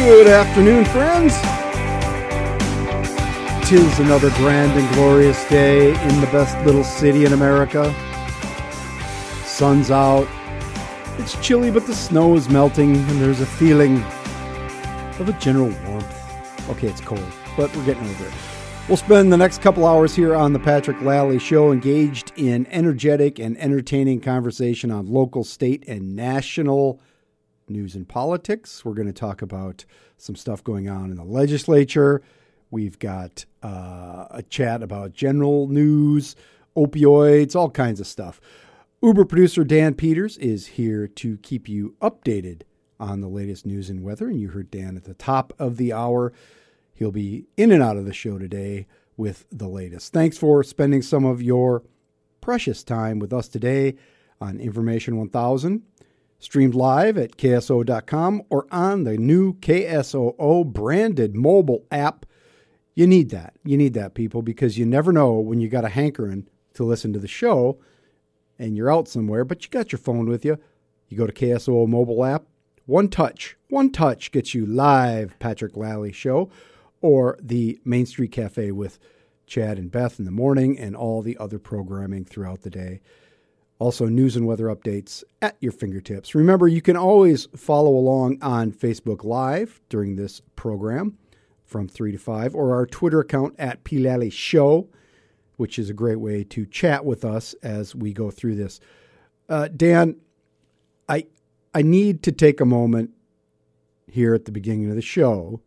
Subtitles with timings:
[0.00, 1.34] Good afternoon, friends.
[3.68, 7.94] Tis another grand and glorious day in the best little city in America.
[9.44, 10.26] Sun's out.
[11.18, 13.98] It's chilly, but the snow is melting, and there's a feeling
[15.18, 16.70] of a general warmth.
[16.70, 17.22] Okay, it's cold,
[17.54, 18.32] but we're getting over it.
[18.88, 23.38] We'll spend the next couple hours here on the Patrick Lalley Show engaged in energetic
[23.38, 27.02] and entertaining conversation on local, state, and national
[27.70, 28.84] news and politics.
[28.84, 29.84] We're going to talk about
[30.16, 32.22] some stuff going on in the legislature.
[32.70, 36.36] We've got uh, a chat about general news,
[36.76, 38.40] opioids, all kinds of stuff.
[39.02, 42.62] Uber producer Dan Peters is here to keep you updated
[42.98, 44.28] on the latest news and weather.
[44.28, 46.32] And you heard Dan at the top of the hour.
[46.92, 50.12] He'll be in and out of the show today with the latest.
[50.12, 51.82] Thanks for spending some of your
[52.40, 53.96] precious time with us today
[54.40, 55.82] on Information 1000,
[56.40, 62.26] streamed live at KSO.com or on the new KSOO branded mobile app.
[62.94, 63.54] You need that.
[63.62, 67.12] You need that, people, because you never know when you got a hankering to listen
[67.12, 67.78] to the show
[68.58, 70.58] and you're out somewhere, but you got your phone with you.
[71.08, 72.44] You go to KSOO mobile app.
[72.86, 76.50] One touch, one touch gets you live Patrick Lalley show
[77.00, 78.98] or the Main Street Cafe with
[79.46, 83.00] Chad and Beth in the morning and all the other programming throughout the day.
[83.80, 86.34] Also, news and weather updates at your fingertips.
[86.34, 91.16] Remember, you can always follow along on Facebook Live during this program
[91.64, 94.90] from 3 to 5 or our Twitter account at Pilali Show,
[95.56, 98.80] which is a great way to chat with us as we go through this.
[99.48, 100.16] Uh, Dan,
[101.08, 101.26] I,
[101.74, 103.12] I need to take a moment
[104.06, 105.62] here at the beginning of the show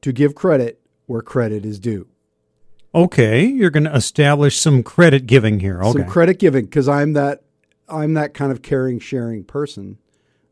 [0.00, 2.09] to give credit where credit is due.
[2.94, 5.80] Okay, you're going to establish some credit giving here.
[5.82, 5.92] Okay.
[5.92, 7.42] Some credit giving because I'm that
[7.88, 9.98] I'm that kind of caring, sharing person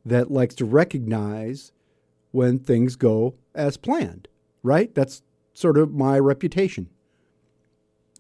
[0.05, 1.73] that likes to recognize
[2.31, 4.29] when things go as planned.
[4.63, 4.95] Right?
[4.95, 5.23] That's
[5.53, 6.89] sort of my reputation.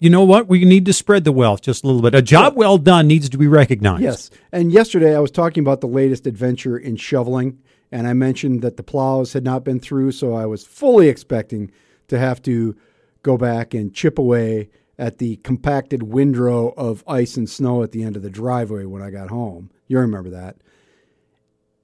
[0.00, 0.48] You know what?
[0.48, 2.14] We need to spread the wealth just a little bit.
[2.14, 4.02] A job well done needs to be recognized.
[4.02, 4.30] Yes.
[4.52, 7.58] And yesterday I was talking about the latest adventure in shoveling,
[7.90, 11.72] and I mentioned that the plows had not been through, so I was fully expecting
[12.06, 12.76] to have to
[13.22, 18.02] go back and chip away at the compacted windrow of ice and snow at the
[18.02, 19.70] end of the driveway when I got home.
[19.86, 20.56] You remember that.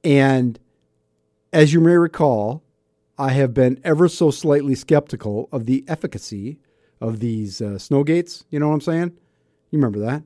[0.03, 0.59] And
[1.53, 2.63] as you may recall,
[3.17, 6.59] I have been ever so slightly skeptical of the efficacy
[7.01, 8.45] of these uh, snow gates.
[8.51, 9.13] You know what I'm saying?
[9.71, 10.25] You remember that?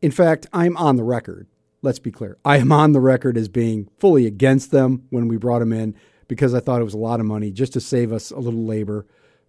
[0.00, 1.48] In fact, I'm on the record.
[1.82, 2.38] Let's be clear.
[2.44, 5.94] I am on the record as being fully against them when we brought them in
[6.28, 8.64] because I thought it was a lot of money just to save us a little
[8.64, 9.06] labor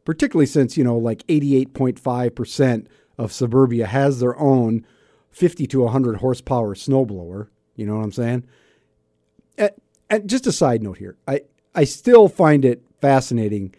[0.09, 2.88] particularly since, you know, like 88.5%
[3.20, 4.84] of suburbia has their own
[5.30, 7.50] 50 to 100 horsepower snowblower.
[7.75, 8.47] You know what I'm saying?
[9.56, 9.70] And,
[10.09, 11.42] and just a side note here, I,
[11.75, 13.75] I still find it fascinating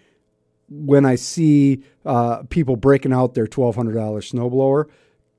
[0.68, 4.84] when I see uh, people breaking out their $1,200 snowblower,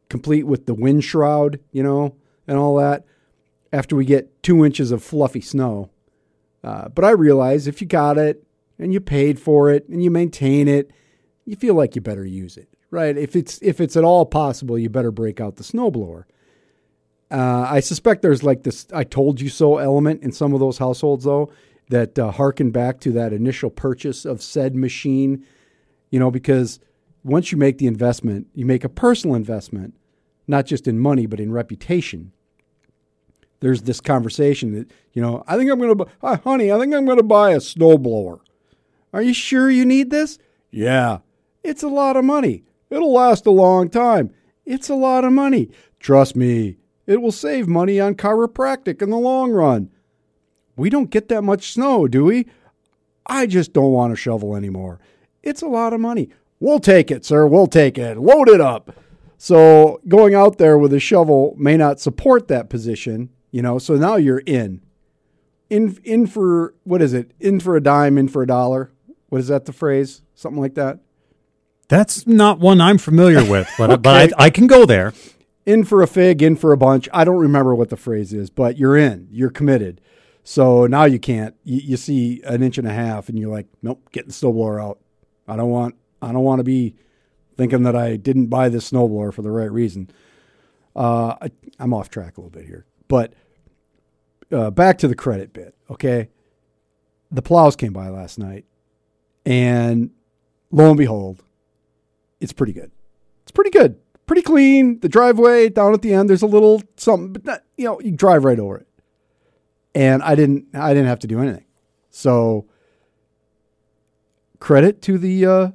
[0.09, 3.05] complete with the wind shroud, you know, and all that,
[3.71, 5.89] after we get two inches of fluffy snow.
[6.65, 8.45] Uh, but I realize if you got it,
[8.81, 10.91] and you paid for it and you maintain it,
[11.45, 13.17] you feel like you better use it, right?
[13.17, 16.23] If it's if it's at all possible, you better break out the snowblower.
[17.29, 20.79] Uh, I suspect there's like this "I told you so" element in some of those
[20.79, 21.51] households, though,
[21.89, 25.45] that uh, harken back to that initial purchase of said machine.
[26.09, 26.79] You know, because
[27.23, 29.93] once you make the investment, you make a personal investment,
[30.47, 32.33] not just in money but in reputation
[33.61, 36.95] there's this conversation that you know I think I'm going to buy, honey I think
[36.95, 38.39] I'm going to buy a snowblower
[39.13, 40.37] are you sure you need this?
[40.69, 41.19] Yeah.
[41.63, 42.63] It's a lot of money.
[42.89, 44.31] It'll last a long time.
[44.65, 45.69] It's a lot of money.
[45.99, 49.89] Trust me, it will save money on chiropractic in the long run.
[50.75, 52.47] We don't get that much snow, do we?
[53.25, 54.99] I just don't want to shovel anymore.
[55.43, 56.29] It's a lot of money.
[56.59, 57.47] We'll take it, sir.
[57.47, 58.17] We'll take it.
[58.17, 58.95] Load it up.
[59.37, 63.79] So going out there with a shovel may not support that position, you know.
[63.79, 64.81] So now you're in,
[65.69, 67.31] in, in for what is it?
[67.39, 68.91] In for a dime, in for a dollar.
[69.31, 70.23] What is that the phrase?
[70.35, 70.99] Something like that?
[71.87, 74.01] That's not one I'm familiar with, but, okay.
[74.01, 75.13] but I, I can go there.
[75.65, 77.07] In for a fig, in for a bunch.
[77.13, 79.29] I don't remember what the phrase is, but you're in.
[79.31, 80.01] You're committed.
[80.43, 81.55] So now you can't.
[81.63, 84.83] You, you see an inch and a half, and you're like, nope, get the snowblower
[84.83, 84.99] out.
[85.47, 85.95] I don't want.
[86.21, 86.95] I don't want to be
[87.55, 90.09] thinking that I didn't buy this snowblower for the right reason.
[90.93, 93.33] Uh, I, I'm off track a little bit here, but
[94.51, 95.73] uh, back to the credit bit.
[95.89, 96.27] Okay,
[97.31, 98.65] the plows came by last night.
[99.45, 100.11] And
[100.71, 101.43] lo and behold,
[102.39, 102.91] it's pretty good.
[103.43, 103.99] It's pretty good.
[104.27, 104.99] Pretty clean.
[104.99, 108.11] The driveway down at the end, there's a little something, but not, you know, you
[108.11, 108.87] drive right over it.
[109.93, 111.65] And I didn't I didn't have to do anything.
[112.09, 112.65] So
[114.59, 115.71] credit to the uh,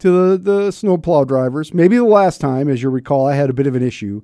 [0.00, 1.72] to the, the snowplow drivers.
[1.72, 4.22] Maybe the last time, as you recall, I had a bit of an issue.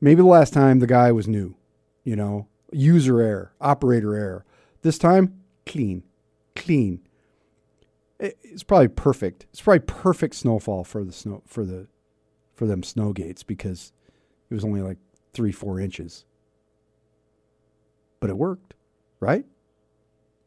[0.00, 1.54] Maybe the last time the guy was new,
[2.02, 4.44] you know, user error, operator error.
[4.82, 6.02] This time, clean,
[6.56, 7.00] clean.
[8.20, 9.46] It's probably perfect.
[9.50, 11.86] It's probably perfect snowfall for the snow for the
[12.54, 13.92] for them snow gates because
[14.50, 14.98] it was only like
[15.32, 16.24] three four inches.
[18.20, 18.74] But it worked,
[19.20, 19.46] right?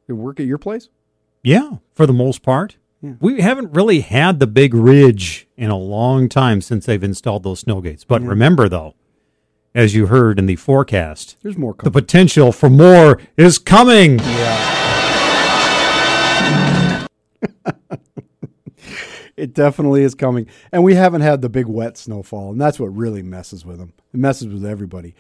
[0.08, 0.90] It work at your place?
[1.44, 2.78] Yeah, for the most part.
[3.02, 3.14] Yeah.
[3.20, 7.62] We haven't really had the big ridge in a long time since they've installed those
[7.62, 8.04] snow gates.
[8.06, 8.30] But Yeah.
[8.30, 8.94] remember, though,
[9.74, 14.20] as you heard in the forecast, There's more the potential for more is coming.
[19.36, 20.48] It definitely is coming.
[20.72, 23.94] And we haven't had the big wet snowfall, and that's what really messes with them.
[24.14, 25.16] It messes with everybody.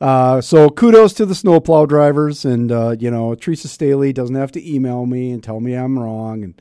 [0.00, 4.52] Uh, so kudos to the snowplow drivers, and uh, you know Teresa Staley doesn't have
[4.52, 6.60] to email me and tell me I'm wrong, and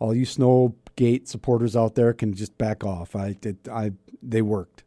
[0.00, 3.14] all you Snowgate supporters out there can just back off.
[3.14, 4.82] I did, I they worked.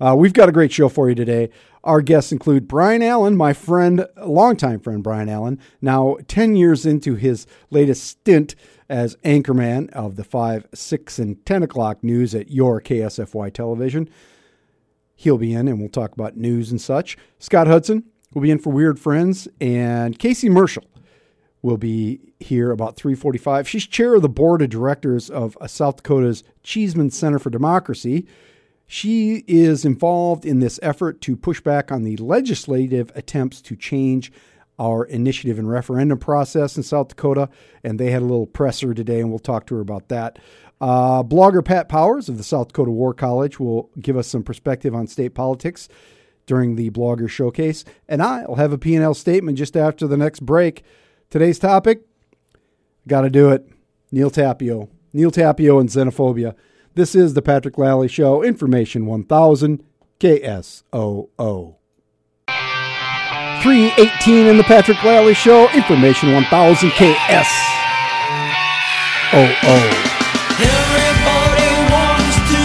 [0.00, 1.50] Uh, we've got a great show for you today.
[1.84, 7.14] Our guests include Brian Allen, my friend, longtime friend Brian Allen, now 10 years into
[7.14, 8.56] his latest stint
[8.88, 14.08] as anchorman of the 5, 6, and 10 o'clock news at your KSFY television.
[15.14, 17.16] He'll be in and we'll talk about news and such.
[17.38, 18.04] Scott Hudson
[18.34, 20.84] will be in for Weird Friends, and Casey Marshall
[21.62, 23.66] will be here about 3:45.
[23.66, 28.26] She's chair of the board of directors of uh, South Dakota's Chiesman Center for Democracy.
[28.86, 34.30] She is involved in this effort to push back on the legislative attempts to change
[34.78, 37.48] our initiative and referendum process in South Dakota,
[37.82, 40.38] and they had a little presser today, and we'll talk to her about that.
[40.80, 44.94] Uh, blogger Pat Powers of the South Dakota War College will give us some perspective
[44.94, 45.88] on state politics
[46.44, 50.84] during the blogger showcase, and I'll have a P&L statement just after the next break.
[51.30, 52.02] Today's topic,
[53.08, 53.66] got to do it.
[54.12, 56.54] Neal Tapio, Neal Tapio and xenophobia.
[56.94, 59.82] This is the Patrick Lalley Show, Information 1000
[60.20, 61.76] KSOO.
[63.62, 67.46] 318 in the Patrick Lalley Show, Information 1000 KSOO.
[70.56, 72.60] Everybody wants to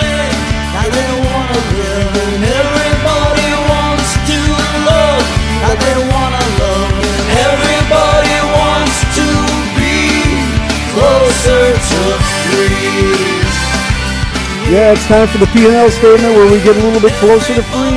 [0.00, 0.36] live
[0.74, 4.38] like they wanna live, and everybody wants to
[4.86, 5.24] love
[5.66, 6.94] like they wanna love,
[7.46, 9.26] everybody wants to
[9.76, 9.96] be
[10.94, 12.00] closer to
[12.46, 13.40] free.
[14.72, 17.62] Yeah, it's time for the P&L statement where we get a little bit closer to
[17.62, 17.95] free.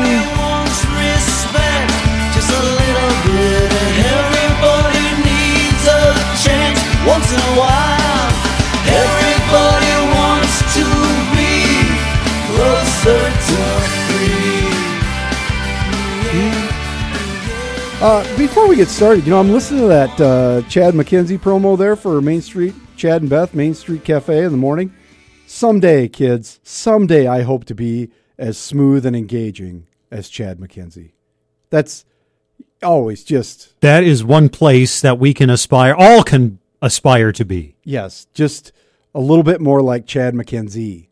[18.01, 21.77] Uh, before we get started, you know, I'm listening to that uh, Chad McKenzie promo
[21.77, 24.93] there for Main Street, Chad and Beth, Main Street Cafe in the morning.
[25.47, 31.11] Someday, kids, someday I hope to be as smooth and engaging as Chad McKenzie.
[31.71, 32.05] That's
[32.81, 37.75] always just, That is one place that we can aspire, all can aspire to be.
[37.83, 38.71] yes, just
[39.13, 41.07] a little bit more like Chad McKenzie.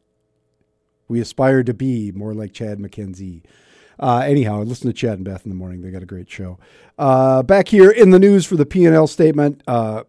[1.09, 3.41] We aspire to be more like Chad McKenzie.
[3.99, 5.81] Uh, anyhow, listen to Chad and Beth in the morning.
[5.81, 6.59] They got a great show.
[6.97, 10.03] Uh, back here in the news for the P&L statement, uh,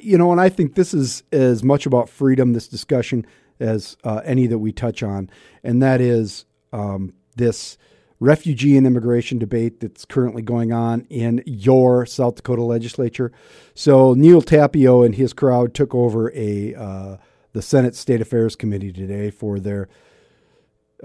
[0.00, 3.26] you know, and I think this is as much about freedom, this discussion,
[3.58, 5.30] as uh, any that we touch on,
[5.62, 7.76] and that is um, this
[8.20, 13.32] refugee and immigration debate that's currently going on in your South Dakota legislature.
[13.74, 17.16] So Neal Tapio and his crowd took over a uh,
[17.52, 19.88] the Senate State Affairs Committee today for their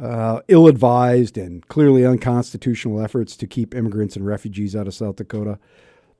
[0.01, 5.59] uh, ill-advised and clearly unconstitutional efforts to keep immigrants and refugees out of South Dakota.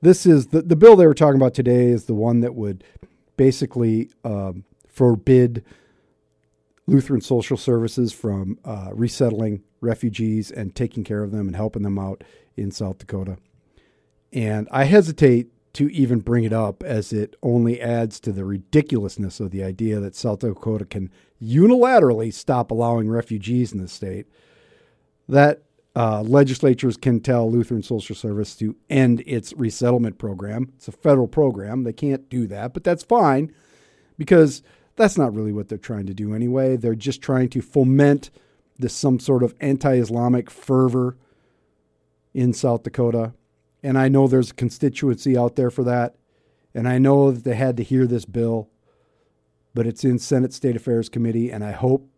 [0.00, 2.84] This is the the bill they were talking about today is the one that would
[3.36, 5.64] basically um, forbid
[6.86, 11.98] Lutheran social services from uh, resettling refugees and taking care of them and helping them
[11.98, 12.24] out
[12.56, 13.36] in South Dakota.
[14.32, 19.38] And I hesitate to even bring it up as it only adds to the ridiculousness
[19.38, 21.10] of the idea that South Dakota can
[21.42, 24.26] unilaterally stop allowing refugees in the state.
[25.28, 25.62] That
[25.94, 30.72] uh, legislatures can tell Lutheran Social Service to end its resettlement program.
[30.76, 31.84] It's a federal program.
[31.84, 33.52] They can't do that, but that's fine
[34.16, 34.62] because
[34.96, 36.76] that's not really what they're trying to do anyway.
[36.76, 38.30] They're just trying to foment
[38.78, 41.16] this some sort of anti-Islamic fervor
[42.32, 43.32] in South Dakota.
[43.82, 46.16] And I know there's a constituency out there for that.
[46.74, 48.68] And I know that they had to hear this bill,
[49.78, 52.10] but it's in Senate State Affairs Committee, and I hope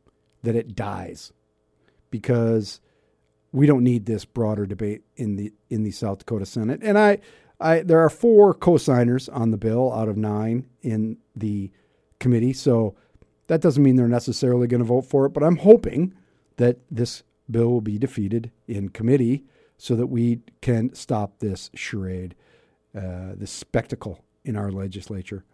[0.42, 1.30] that it dies
[2.10, 2.80] because
[3.52, 6.80] we don't need this broader debate in the in the South Dakota Senate.
[6.82, 7.18] And I
[7.60, 11.70] I, there are four co-signers on the bill out of nine in the
[12.18, 12.94] committee, so
[13.48, 15.34] that doesn't mean they're necessarily going to vote for it.
[15.34, 16.14] But I'm hoping
[16.56, 19.44] that this bill will be defeated in committee
[19.76, 22.34] so that we can stop this charade,
[22.96, 25.44] uh, this spectacle in our legislature.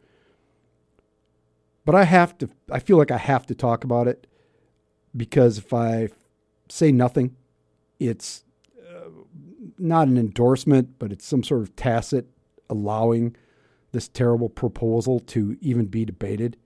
[1.87, 4.26] But I have to, I feel like I have to talk about it
[5.16, 6.09] because if I
[6.69, 7.37] say nothing,
[8.00, 8.45] it's
[8.85, 9.09] uh,
[9.78, 12.26] not an endorsement, but it's some sort of tacit
[12.69, 13.37] allowing
[13.93, 16.57] this terrible proposal to even be debated.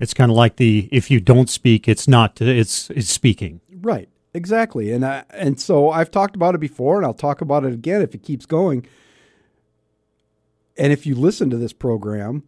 [0.00, 3.60] It's kind of like the if you don't speak, it's not it's it's speaking.
[3.82, 4.08] Right.
[4.32, 4.92] Exactly.
[4.92, 8.00] And I, and so I've talked about it before and I'll talk about it again
[8.00, 8.86] if it keeps going.
[10.78, 12.44] And if you listen to this program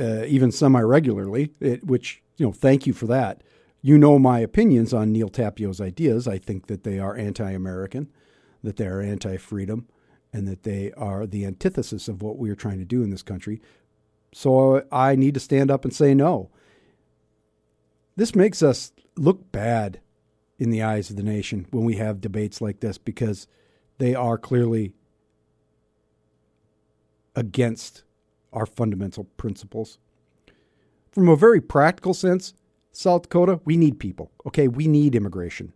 [0.00, 1.52] uh, even semi regularly,
[1.82, 3.42] which, you know, thank you for that.
[3.82, 6.26] You know my opinions on Neal Tapio's ideas.
[6.26, 8.10] I think that they are anti American,
[8.62, 9.88] that they are anti freedom,
[10.32, 13.22] and that they are the antithesis of what we are trying to do in this
[13.22, 13.60] country.
[14.32, 16.50] So I need to stand up and say no.
[18.16, 20.00] This makes us look bad
[20.58, 23.46] in the eyes of the nation when we have debates like this because
[23.98, 24.92] they are clearly
[27.34, 28.04] against
[28.52, 29.98] our fundamental principles.
[31.10, 32.54] From a very practical sense,
[32.92, 34.30] South Dakota, we need people.
[34.46, 35.72] Okay, we need immigration.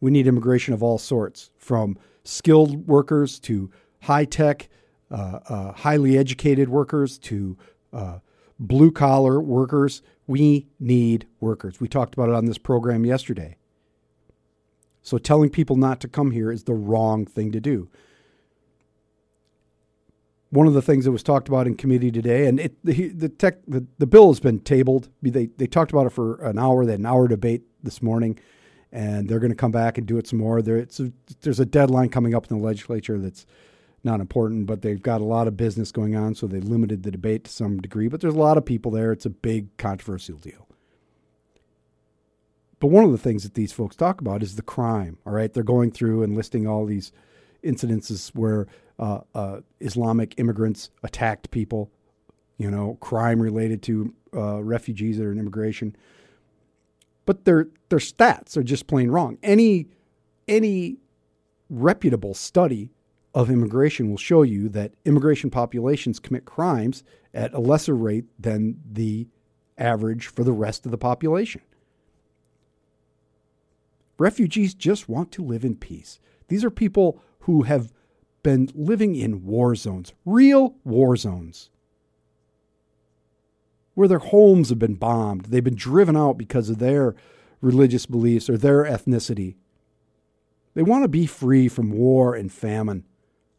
[0.00, 3.70] We need immigration of all sorts, from skilled workers to
[4.02, 4.68] high tech,
[5.10, 7.56] uh, uh, highly educated workers to
[7.92, 8.18] uh,
[8.58, 10.02] blue collar workers.
[10.26, 11.80] We need workers.
[11.80, 13.56] We talked about it on this program yesterday.
[15.02, 17.88] So telling people not to come here is the wrong thing to do
[20.50, 23.28] one of the things that was talked about in committee today, and it, the the,
[23.28, 25.08] tech, the the bill has been tabled.
[25.22, 26.84] They they talked about it for an hour.
[26.84, 28.38] They had an hour debate this morning,
[28.92, 30.62] and they're going to come back and do it some more.
[30.62, 33.46] There, a, there's a deadline coming up in the legislature that's
[34.04, 37.10] not important, but they've got a lot of business going on, so they limited the
[37.10, 38.08] debate to some degree.
[38.08, 39.12] But there's a lot of people there.
[39.12, 40.68] It's a big controversial deal.
[42.78, 45.18] But one of the things that these folks talk about is the crime.
[45.26, 47.10] All right, they're going through and listing all these
[47.62, 48.66] incidences where
[48.98, 51.90] uh, uh, Islamic immigrants attacked people,
[52.58, 55.96] you know, crime related to uh, refugees that are in immigration.
[57.24, 59.38] But their their stats are just plain wrong.
[59.42, 59.88] Any
[60.48, 60.98] any
[61.68, 62.90] reputable study
[63.34, 67.02] of immigration will show you that immigration populations commit crimes
[67.34, 69.26] at a lesser rate than the
[69.76, 71.60] average for the rest of the population.
[74.18, 76.18] Refugees just want to live in peace.
[76.48, 77.92] These are people who have
[78.42, 81.70] been living in war zones, real war zones,
[83.94, 85.46] where their homes have been bombed.
[85.46, 87.14] They've been driven out because of their
[87.60, 89.54] religious beliefs or their ethnicity.
[90.74, 93.04] They want to be free from war and famine.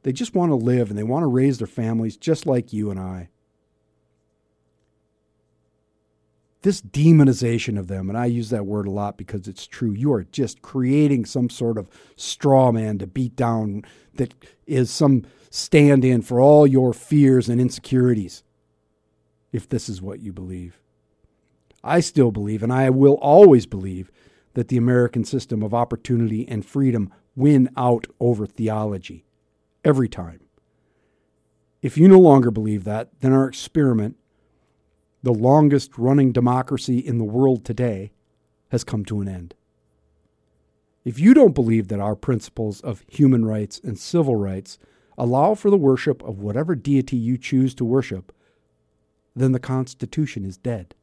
[0.04, 2.92] They just want to live and they want to raise their families just like you
[2.92, 3.30] and I.
[6.68, 10.12] this demonization of them, and I use that word a lot because it's true, you
[10.12, 13.84] are just creating some sort of straw man to beat down
[14.16, 14.34] that
[14.66, 18.44] is some stand in for all your fears and insecurities,
[19.54, 20.82] if this is what you believe.
[21.86, 24.12] I still believe, and I will always believe,
[24.54, 29.24] that the American system of opportunity and freedom win out over theology
[29.86, 30.42] every time.
[31.82, 34.18] If you no longer believe that, then our experiment
[35.24, 38.12] the longest running democracy in the world today,
[38.70, 39.56] has come to an end.
[41.06, 44.78] If you don't believe that our principles of human rights and civil rights
[45.18, 48.34] allow for the worship of whatever deity you choose to worship,
[49.36, 50.96] then the Constitution is dead.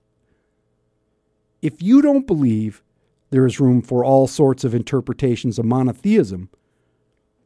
[1.63, 2.83] If you don't believe
[3.31, 6.51] there is room for all sorts of interpretations of monotheism,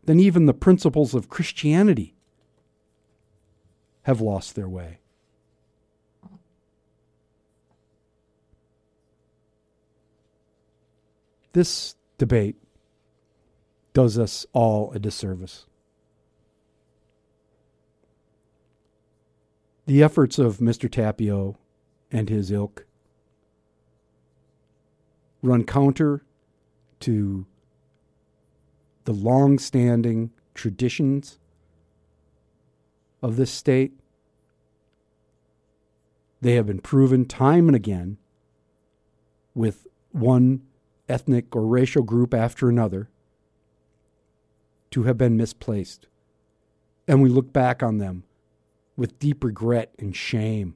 [0.04, 2.16] then even the principles of Christianity
[4.02, 4.98] have lost their way.
[11.52, 12.56] This debate
[13.92, 15.66] does us all a disservice.
[19.86, 20.90] The efforts of Mr.
[20.90, 21.56] Tapio
[22.12, 22.86] and his ilk
[25.42, 26.24] run counter
[27.00, 27.46] to
[29.04, 31.38] the long standing traditions
[33.22, 33.92] of this state.
[36.40, 38.18] They have been proven time and again
[39.54, 40.67] with one
[41.08, 43.08] ethnic or racial group after another
[44.90, 46.06] to have been misplaced.
[47.06, 48.24] And we look back on them
[48.96, 50.74] with deep regret and shame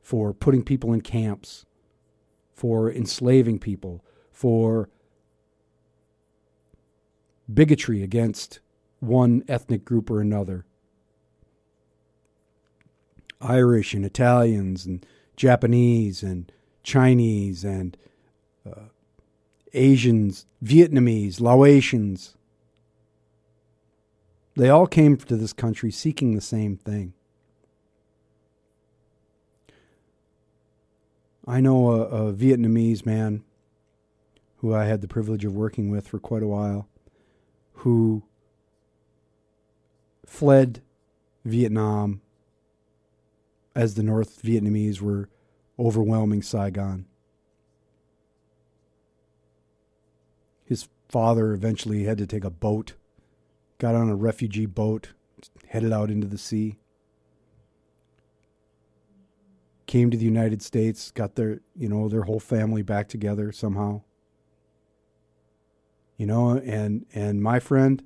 [0.00, 1.66] for putting people in camps,
[2.54, 4.88] for enslaving people, for
[7.52, 8.60] bigotry against
[9.00, 10.64] one ethnic group or another.
[13.40, 15.04] Irish and Italians and
[15.36, 16.50] Japanese and
[16.88, 17.98] Chinese and
[18.66, 18.88] uh,
[19.74, 22.34] Asians, Vietnamese, Laotians.
[24.56, 27.12] They all came to this country seeking the same thing.
[31.46, 33.44] I know a, a Vietnamese man
[34.56, 36.88] who I had the privilege of working with for quite a while
[37.84, 38.22] who
[40.24, 40.80] fled
[41.44, 42.22] Vietnam
[43.74, 45.28] as the North Vietnamese were
[45.78, 47.06] overwhelming Saigon.
[50.64, 52.94] His father eventually had to take a boat,
[53.78, 55.12] got on a refugee boat,
[55.68, 56.76] headed out into the sea.
[59.86, 64.02] Came to the United States, got their, you know, their whole family back together somehow.
[66.18, 68.02] You know, and and my friend,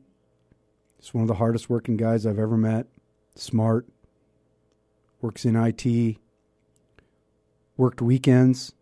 [1.00, 2.86] he's one of the hardest working guys I've ever met.
[3.34, 3.88] Smart,
[5.20, 6.18] works in IT,
[7.76, 8.72] worked weekends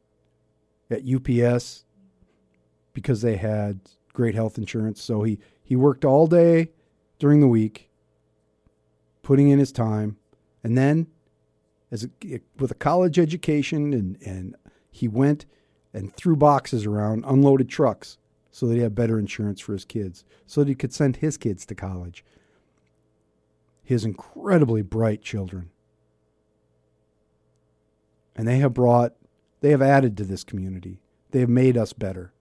[0.90, 1.84] at UPS
[2.92, 3.80] because they had
[4.12, 5.02] great health insurance.
[5.02, 6.70] So he, he worked all day
[7.18, 7.90] during the week,
[9.22, 10.16] putting in his time,
[10.64, 11.06] and then
[11.90, 14.56] as a, with a college education and, and
[14.90, 15.46] he went
[15.92, 18.18] and threw boxes around, unloaded trucks
[18.50, 21.36] so that he had better insurance for his kids, so that he could send his
[21.36, 22.24] kids to college.
[23.82, 25.70] His incredibly bright children.
[28.40, 29.12] And they have brought,
[29.60, 31.02] they have added to this community.
[31.30, 32.32] They have made us better.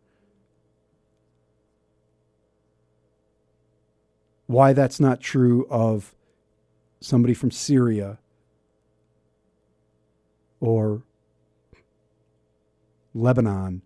[4.48, 6.16] Why that's not true of
[7.02, 8.18] somebody from Syria
[10.62, 11.04] or
[13.14, 13.82] Lebanon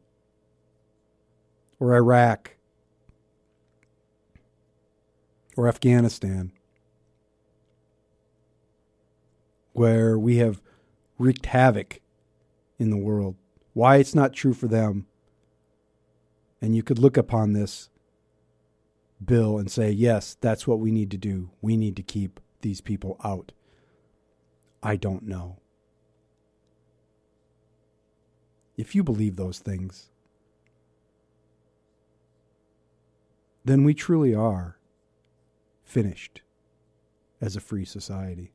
[1.79, 2.57] or Iraq
[5.57, 6.51] or Afghanistan,
[9.71, 10.61] where we have
[11.17, 12.01] wreaked havoc
[12.79, 13.35] in the world.
[13.73, 15.07] Why it's not true for them.
[16.61, 17.89] And you could look upon this
[19.23, 21.51] bill and say, yes, that's what we need to do.
[21.61, 23.51] We need to keep these people out.
[24.81, 25.59] I don't know.
[28.75, 30.09] If you believe those things,
[33.63, 34.77] then we truly are
[35.83, 36.41] finished
[37.39, 38.51] as a free society.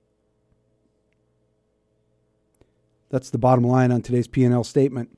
[3.10, 5.16] That's the bottom line on today's P&L statement.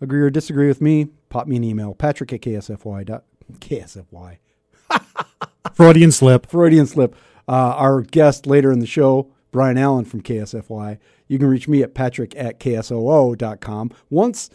[0.00, 1.08] Agree or disagree with me?
[1.28, 3.04] Pop me an email, patrick at ksfy.
[3.04, 3.24] Dot,
[3.58, 4.38] KSFY.
[5.74, 6.46] Freudian slip.
[6.46, 7.14] Freudian slip.
[7.48, 10.98] Uh, our guest later in the show, Brian Allen from KSFY.
[11.28, 13.90] You can reach me at patrick at ksoo.com.
[14.10, 14.50] Once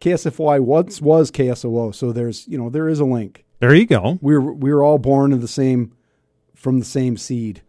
[0.00, 3.44] KSFY once was KSOO, so there's you know there is a link.
[3.60, 4.18] There you go.
[4.20, 5.96] We're we're all born of the same
[6.54, 7.62] from the same seed.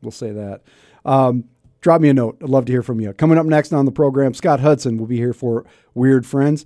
[0.00, 0.62] We'll say that.
[1.04, 1.44] Um,
[1.82, 2.38] drop me a note.
[2.42, 3.12] I'd love to hear from you.
[3.12, 6.64] Coming up next on the program, Scott Hudson will be here for Weird Friends,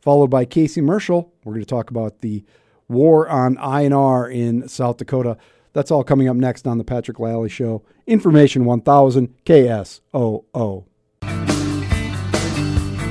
[0.00, 1.32] followed by Casey Marshall.
[1.44, 2.44] We're going to talk about the
[2.88, 5.36] war on INR in South Dakota.
[5.74, 7.82] That's all coming up next on the Patrick Lalley Show.
[8.06, 10.84] Information 1000 KSOO.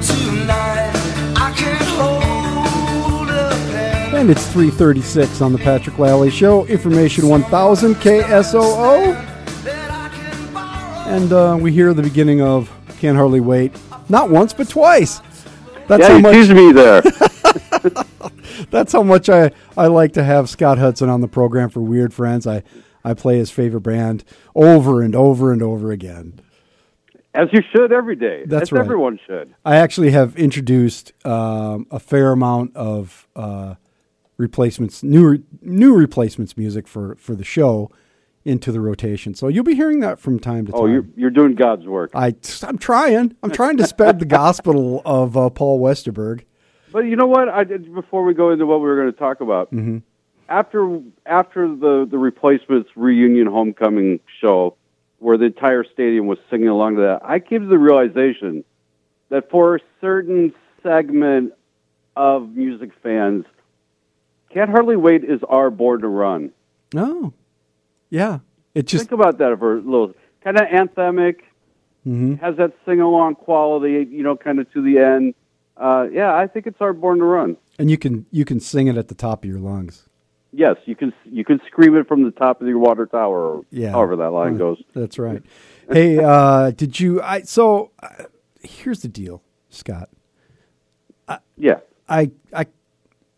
[0.01, 0.91] Tonight
[1.35, 4.15] I can hold a pen.
[4.15, 6.65] And it's 336 on the Patrick Lalley Show.
[6.67, 9.32] Information 1000 KSOO.
[11.13, 13.71] And uh, we hear the beginning of Can't Hardly Wait.
[14.09, 15.21] Not once, but twice.
[15.87, 17.01] That's Yeah, how much teased me there.
[18.71, 22.15] that's how much I, I like to have Scott Hudson on the program for Weird
[22.15, 22.47] Friends.
[22.47, 22.63] I,
[23.03, 24.23] I play his favorite band
[24.55, 26.39] over and over and over again.
[27.35, 28.45] As you should every day.
[28.47, 28.79] That's As right.
[28.83, 29.53] everyone should.
[29.63, 33.75] I actually have introduced um, a fair amount of uh,
[34.37, 37.91] replacements, new new replacements music for, for the show
[38.45, 39.33] into the rotation.
[39.35, 40.81] So you'll be hearing that from time to time.
[40.81, 42.11] Oh, you're you're doing God's work.
[42.13, 43.35] I, I'm trying.
[43.43, 46.43] I'm trying to spread the gospel of uh, Paul Westerberg.
[46.91, 47.49] But you know what?
[47.49, 49.99] I did, before we go into what we were going to talk about, Mm-hmm.
[50.49, 54.75] after after the the replacements reunion homecoming show,
[55.19, 58.63] where the entire stadium was singing along to that, I came to the realization
[59.29, 60.53] that for a certain
[60.83, 61.53] segment
[62.15, 63.45] of music fans,
[64.53, 66.51] "Can't Hardly Wait" is our Born to Run.
[66.95, 67.33] Oh,
[68.13, 68.39] yeah.
[68.75, 71.41] It just Think about that for a little kind of anthemic.
[72.07, 72.39] Mhm.
[72.41, 75.33] Has that sing along quality, you know, kind of to the end.
[75.77, 77.57] Uh, yeah, I think it's our Born to Run.
[77.79, 80.07] and you can you can sing it at the top of your lungs.
[80.51, 83.65] Yes, you can you can scream it from the top of your water tower, or
[83.71, 83.91] Yeah.
[83.91, 84.81] however that line goes.
[84.93, 85.41] That's right.
[85.91, 87.21] hey, uh, did you?
[87.21, 88.25] I so uh,
[88.61, 90.09] here's the deal, Scott.
[91.57, 92.65] Yeah, I I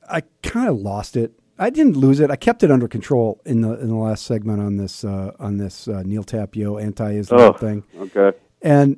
[0.10, 2.30] I kind of lost it I didn't lose it.
[2.30, 5.58] I kept it under control in the in the last segment on this uh, on
[5.58, 7.84] this uh, Neal Tapio anti-Islam Oh, thing.
[8.00, 8.38] okay.
[8.62, 8.98] and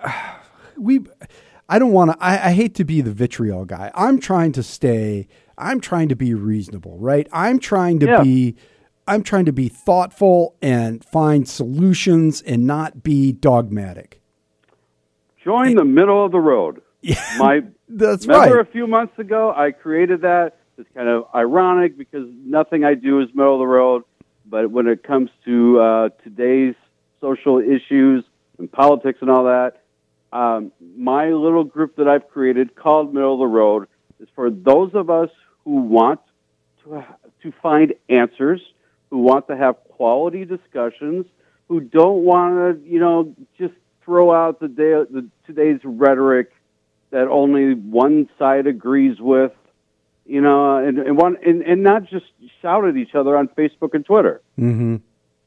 [0.76, 1.00] we
[1.68, 4.62] i don't want to I, I hate to be the vitriol guy i'm trying to
[4.62, 8.22] stay i'm trying to be reasonable right i'm trying to Yeah.
[8.22, 8.56] be
[9.06, 14.16] i'm trying to be thoughtful and find solutions and not be dogmatic
[15.44, 16.82] Join the middle of the road.
[17.02, 20.58] Yeah, My that's remember right a few months ago I created that.
[20.80, 24.02] It's kind of ironic because nothing I do is middle of the road.
[24.46, 26.74] But when it comes to uh, today's
[27.20, 28.24] social issues
[28.58, 29.82] and politics and all that,
[30.32, 33.88] um, my little group that I've created called Middle of the Road
[34.20, 35.28] is for those of us
[35.64, 36.20] who want
[36.84, 37.04] to
[37.42, 38.60] to find answers,
[39.10, 41.26] who want to have quality discussions,
[41.68, 43.72] who don't want to, you know, just
[44.04, 46.52] throw out the, day, the today's rhetoric
[47.10, 49.52] that only one side agrees with,
[50.30, 52.26] you know, and and one and, and not just
[52.62, 54.40] shout at each other on Facebook and Twitter.
[54.58, 54.96] mm-hmm.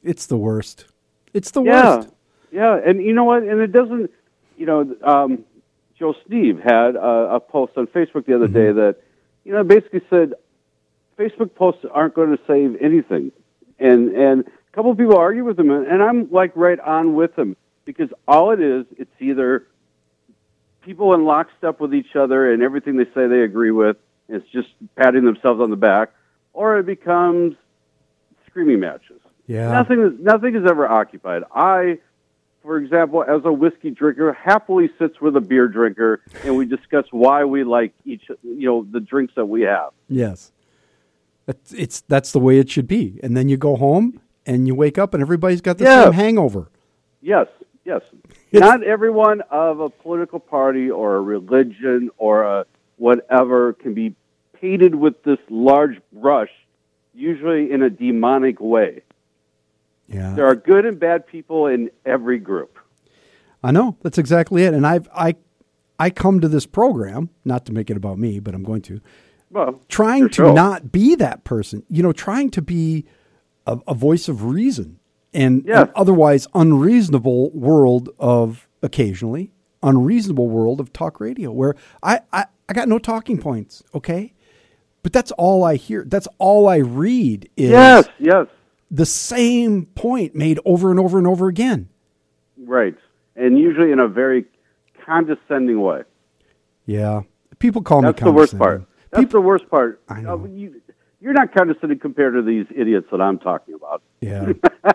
[0.03, 0.85] it's the worst
[1.33, 2.09] it's the Yeah, worst
[2.51, 3.43] yeah, and you know what?
[3.43, 4.11] And it doesn't,
[4.57, 5.45] you know, um,
[5.97, 8.97] Joe Steve had a, a post on Facebook the other day that,
[9.43, 10.33] you know, basically said
[11.17, 13.31] Facebook posts aren't going to save anything,
[13.79, 17.37] and and a couple of people argue with him, and I'm like right on with
[17.37, 19.65] him because all it is, it's either
[20.81, 23.97] people in lockstep with each other and everything they say they agree with.
[24.29, 26.11] It's just patting themselves on the back,
[26.53, 27.55] or it becomes
[28.47, 29.19] screaming matches.
[29.47, 31.43] yeah Nothing is nothing is ever occupied.
[31.53, 31.99] I,
[32.61, 37.05] for example, as a whiskey drinker, happily sits with a beer drinker, and we discuss
[37.11, 39.91] why we like each, you know, the drinks that we have.
[40.07, 40.51] yes
[41.45, 44.73] it's, it's that's the way it should be and then you go home and you
[44.73, 46.05] wake up and everybody's got the Yeah.
[46.05, 46.69] same hangover
[47.21, 47.47] Yes,
[47.83, 48.01] yes.
[48.51, 52.65] It's- Not everyone of a political party or a religion or a
[52.97, 54.15] whatever can be
[54.53, 56.49] painted with this large brush,
[57.13, 59.01] usually in a demonic way.
[60.07, 62.77] yeah There are good and bad people in every group.
[63.63, 65.35] I know that's exactly it, and I've I
[65.99, 68.99] I come to this program not to make it about me, but I'm going to
[69.51, 70.53] Well, trying to show.
[70.53, 71.83] not be that person.
[71.89, 73.05] You know, trying to be
[73.65, 74.99] a, a voice of reason
[75.33, 79.51] and an otherwise unreasonable world of occasionally
[79.81, 83.83] unreasonable world of talk radio where I, I I got no talking points.
[83.93, 84.33] Okay,
[85.03, 86.03] but that's all I hear.
[86.05, 88.47] That's all I read is Yes, yes.
[88.89, 91.89] the same point made over and over and over again.
[92.57, 92.95] Right.
[93.35, 94.45] And usually in a very
[95.05, 96.03] condescending way.
[96.85, 97.21] Yeah,
[97.59, 98.83] people call That's me the worst part.
[99.11, 100.01] That's the worst part.
[100.09, 100.41] I know.
[100.43, 100.81] Uh, you,
[101.21, 104.01] you're not condescending compared to these idiots that I'm talking about.
[104.19, 104.53] Yeah.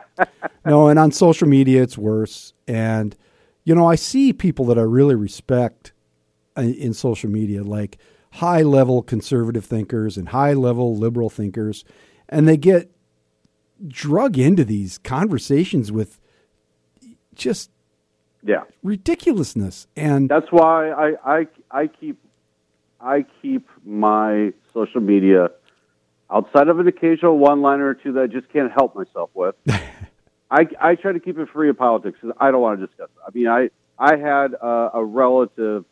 [0.67, 2.53] no, and on social media, it's worse.
[2.67, 3.17] And,
[3.65, 5.93] you know, I see people that I really respect
[6.59, 7.99] in, in social media, like
[8.33, 11.85] high level conservative thinkers and high level liberal thinkers,
[12.29, 12.91] and they get
[13.87, 16.19] drug into these conversations with
[17.35, 17.71] just
[18.43, 18.65] Yeah.
[18.83, 19.87] ridiculousness.
[19.97, 22.19] And That's why I, I, I keep
[23.01, 25.51] I keep my social media
[26.31, 29.55] outside of an occasional one liner or two that I just can't help myself with.
[30.51, 33.09] I, I try to keep it free of politics 'cause I don't want to discuss
[33.09, 33.23] it.
[33.27, 35.85] I mean, I I had a, a relative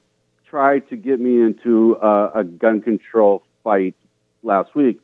[0.49, 3.95] try to get me into a, a gun control fight
[4.43, 5.01] last week,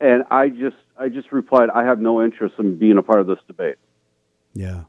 [0.00, 3.26] and I just I just replied, I have no interest in being a part of
[3.26, 3.76] this debate
[4.54, 4.84] yeah,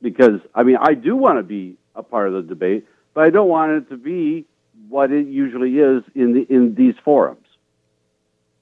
[0.00, 3.30] because I mean I do want to be a part of the debate, but I
[3.30, 4.46] don't want it to be
[4.88, 7.46] what it usually is in the in these forums.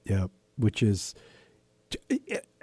[0.03, 0.25] yeah,
[0.57, 1.13] which is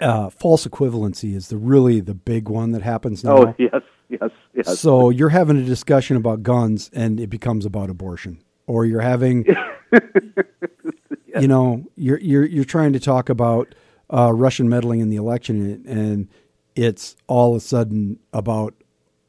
[0.01, 3.37] uh, false equivalency is the really the big one that happens now.
[3.37, 4.79] Oh yes, yes, yes.
[4.79, 8.41] So you're having a discussion about guns and it becomes about abortion.
[8.67, 9.45] Or you're having
[11.39, 13.75] you know, you're you're you're trying to talk about
[14.13, 16.27] uh, Russian meddling in the election and
[16.75, 18.73] it's all of a sudden about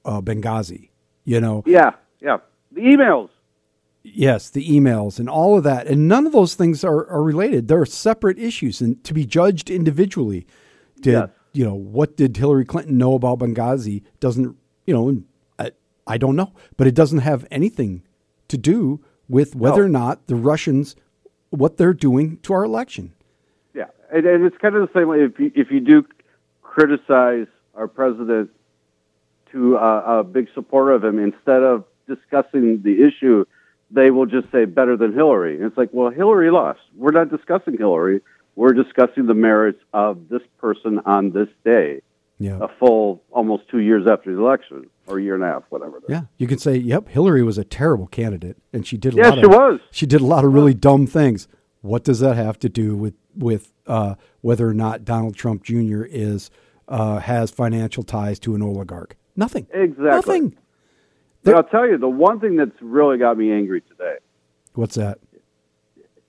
[0.05, 0.91] uh, Benghazi.
[1.25, 2.39] You know, yeah, yeah.
[2.73, 3.31] The emails.
[4.05, 5.87] yes, the emails and all of that.
[5.87, 7.69] And none of those things are, are related.
[7.69, 10.47] They're separate issues and to be judged individually.
[11.01, 11.29] Did Yes.
[11.53, 14.03] you know what did Hillary Clinton know about Benghazi?
[14.21, 15.23] Doesn't you know?
[15.59, 15.73] I,
[16.07, 18.03] I don't know, but it doesn't have anything
[18.49, 19.87] to do with whether No.
[19.87, 20.97] or not the Russians
[21.51, 23.13] what they're doing to our election.
[23.75, 25.23] Yeah, and, and it's kind of the same way.
[25.23, 26.07] If you if you do
[26.63, 28.51] criticize our president
[29.53, 33.45] to uh, a big supporter of him, instead of discussing the issue,
[33.91, 35.57] they will just say better than Hillary.
[35.57, 36.81] And it's like, well, Hillary lost.
[36.97, 38.21] We're not discussing Hillary.
[38.57, 42.03] We're discussing the merits of this person on this day,
[42.39, 45.63] Yeah, a full almost two years after the election, or a year and a half,
[45.71, 46.03] whatever.
[46.09, 46.23] Yeah.
[46.37, 49.39] You can say, "Yep, Hillary was a terrible candidate, and she did a Yeah, lot
[49.39, 49.81] she of was.
[49.91, 51.49] she did a lot of really dumb things."
[51.81, 56.03] What does that have to do with with uh, whether or not Donald Trump Jr.
[56.05, 56.51] is
[56.89, 59.17] uh, has financial ties to an oligarch?
[59.35, 59.67] Nothing.
[59.73, 60.05] Exactly.
[60.11, 60.59] Nothing.
[61.43, 64.17] But I'll tell you, the one thing that's really got me angry today.
[64.75, 65.19] What's that?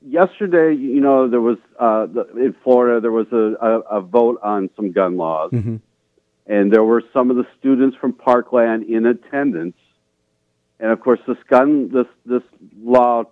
[0.08, 4.40] Yesterday, you know, there was uh, the, in Florida there was a, a, a vote
[4.44, 5.82] on some gun laws, Mhm.
[6.48, 9.76] And there were some of the students from Parkland in attendance.
[10.80, 12.44] And of course, this gun, this this
[12.82, 13.26] law,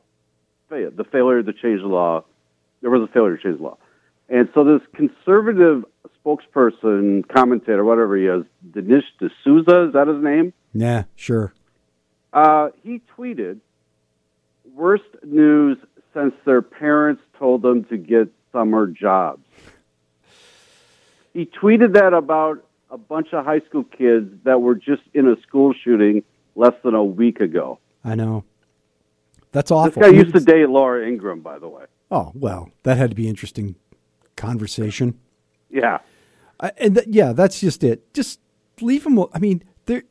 [0.69, 2.25] the failure to change the law,
[2.81, 3.77] there was a failure to change the law,
[4.29, 5.85] and so this conservative
[6.25, 10.53] spokesperson, commentator, whatever he is, Dinesh D'Souza, is that his name?
[10.73, 11.53] Yeah, sure.
[12.33, 13.59] Uh, he tweeted,
[14.73, 15.77] "Worst news
[16.13, 19.43] since their parents told them to get summer jobs."
[21.33, 25.35] He tweeted that about a bunch of high school kids that were just in a
[25.41, 26.23] school shooting
[26.55, 27.77] less than a week ago.
[28.05, 28.45] I know.
[29.51, 30.01] That's awful.
[30.01, 31.83] This guy used to date Laura Ingraham, by the way.
[32.09, 33.75] Oh well, that had to be interesting
[34.37, 35.19] conversation.
[35.69, 35.99] Yeah,
[36.59, 38.13] I, and th- yeah, that's just it.
[38.13, 38.39] Just
[38.79, 39.19] leave them.
[39.33, 40.03] I mean, they're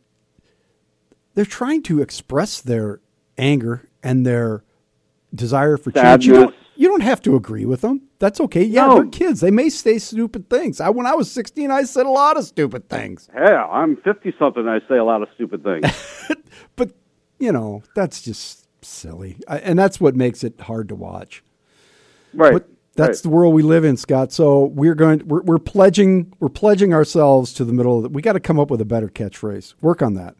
[1.35, 3.01] they're trying to express their
[3.39, 4.63] anger and their
[5.35, 6.27] desire for change.
[6.27, 8.03] You don't, you don't have to agree with them.
[8.25, 8.65] That's okay.
[8.65, 8.95] Yeah, No.
[8.95, 9.41] they're kids.
[9.43, 10.81] They may say stupid things.
[10.81, 13.29] I, when I was sixteen, I said a lot of stupid things.
[13.35, 14.67] Yeah, I'm fifty something.
[14.67, 15.85] I say a lot of stupid things.
[16.77, 16.93] But
[17.39, 21.45] you know, that's just silly, I, and that's what makes it hard to watch.
[22.33, 22.55] right.
[22.55, 23.23] But that's right.
[23.25, 24.33] the world we live in, Scott.
[24.33, 25.27] So we're going.
[25.29, 26.33] We're, we're pledging.
[26.41, 27.99] We're pledging ourselves to the middle.
[27.99, 29.75] of the, We got to come up with a better catchphrase.
[29.83, 30.35] Work on that.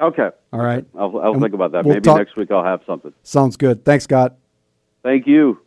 [0.00, 0.30] okay.
[0.52, 0.84] All right.
[0.98, 1.84] I'll, I'll think about that.
[1.84, 3.12] we'll Maybe talk- next week I'll have something.
[3.22, 3.84] Sounds good.
[3.84, 4.36] Thanks, Scott.
[5.04, 5.60] Thank you.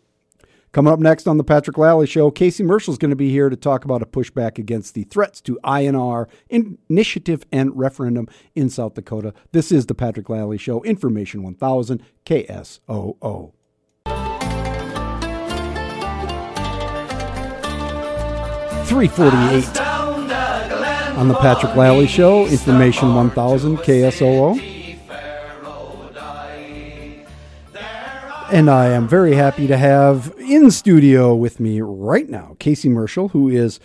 [0.76, 3.56] Coming up next on the Patrick Lalley Show, Casey Marshall's going to be here to
[3.56, 9.34] talk about a pushback against the threats to INR initiative and referendum in South Dakota.
[9.54, 13.54] This is the Patrick Lalley Show, Information 1000 KSOO.
[18.86, 24.75] Three forty-eight on the Patrick Lally Show, Information 1000 KSOO.
[28.52, 33.30] And I am very happy to have in studio with me right now Casey Marshall,
[33.30, 33.80] who is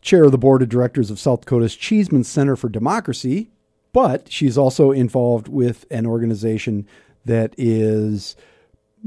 [0.00, 3.50] chair of the board of directors of South Dakota's Chiesman Center for Democracy,
[3.92, 6.86] but she's also involved with an organization
[7.26, 8.36] that is,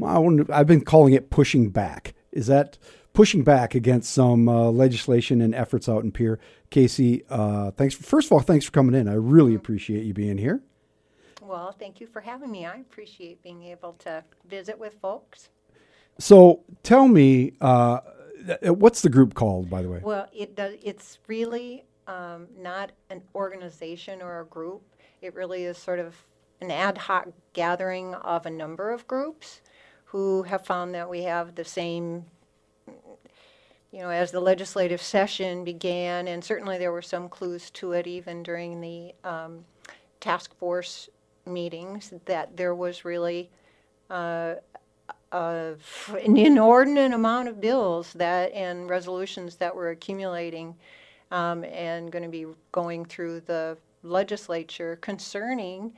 [0.01, 2.13] I've been calling it pushing back.
[2.31, 2.77] Is that
[3.13, 6.39] pushing back against some uh, legislation and efforts out in Pierre?
[6.69, 7.95] Casey, uh, thanks.
[7.95, 9.07] For, first of all, thanks for coming in.
[9.07, 10.61] I really appreciate you being here.
[11.45, 12.65] Well, thank you for having me.
[12.65, 15.49] I appreciate being able to visit with folks.
[16.17, 17.99] So tell me, uh,
[18.63, 19.99] what's the group called, by the way?
[20.01, 20.75] Well, it does.
[20.81, 24.83] It's really um, not an organization or a group.
[25.21, 26.15] It really is sort of
[26.61, 29.61] an ad hoc gathering of a number of groups
[30.05, 32.25] who have found that we have the same.
[33.91, 38.07] You know, as the legislative session began, and certainly there were some clues to it
[38.07, 39.65] even during the um,
[40.19, 41.09] task force
[41.45, 43.49] meetings, that there was really
[44.09, 44.55] uh,
[45.31, 45.73] uh,
[46.23, 50.75] an inordinate amount of bills that and resolutions that were accumulating
[51.31, 55.91] um, and going to be going through the legislature concerning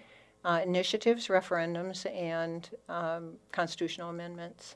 [0.45, 4.75] uh, initiatives, referendums, and um, constitutional amendments.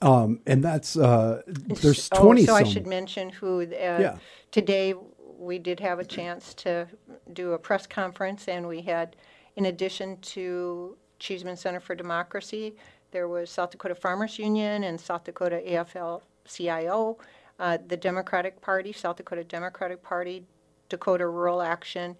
[0.00, 2.46] Um, and that's uh, there's Oh, twenty.
[2.46, 3.62] so I should mention who.
[3.62, 4.18] Uh, Yeah.
[4.52, 4.94] Today
[5.38, 6.86] we did have a chance to
[7.32, 9.16] do a press conference, and we had,
[9.58, 12.76] in addition to Chiesman Center for Democracy,
[13.10, 17.18] there was South Dakota Farmers Union and South Dakota AFL-CIO,
[17.58, 20.44] uh, the Democratic Party, South Dakota Democratic Party,
[20.88, 22.16] Dakota Rural Action,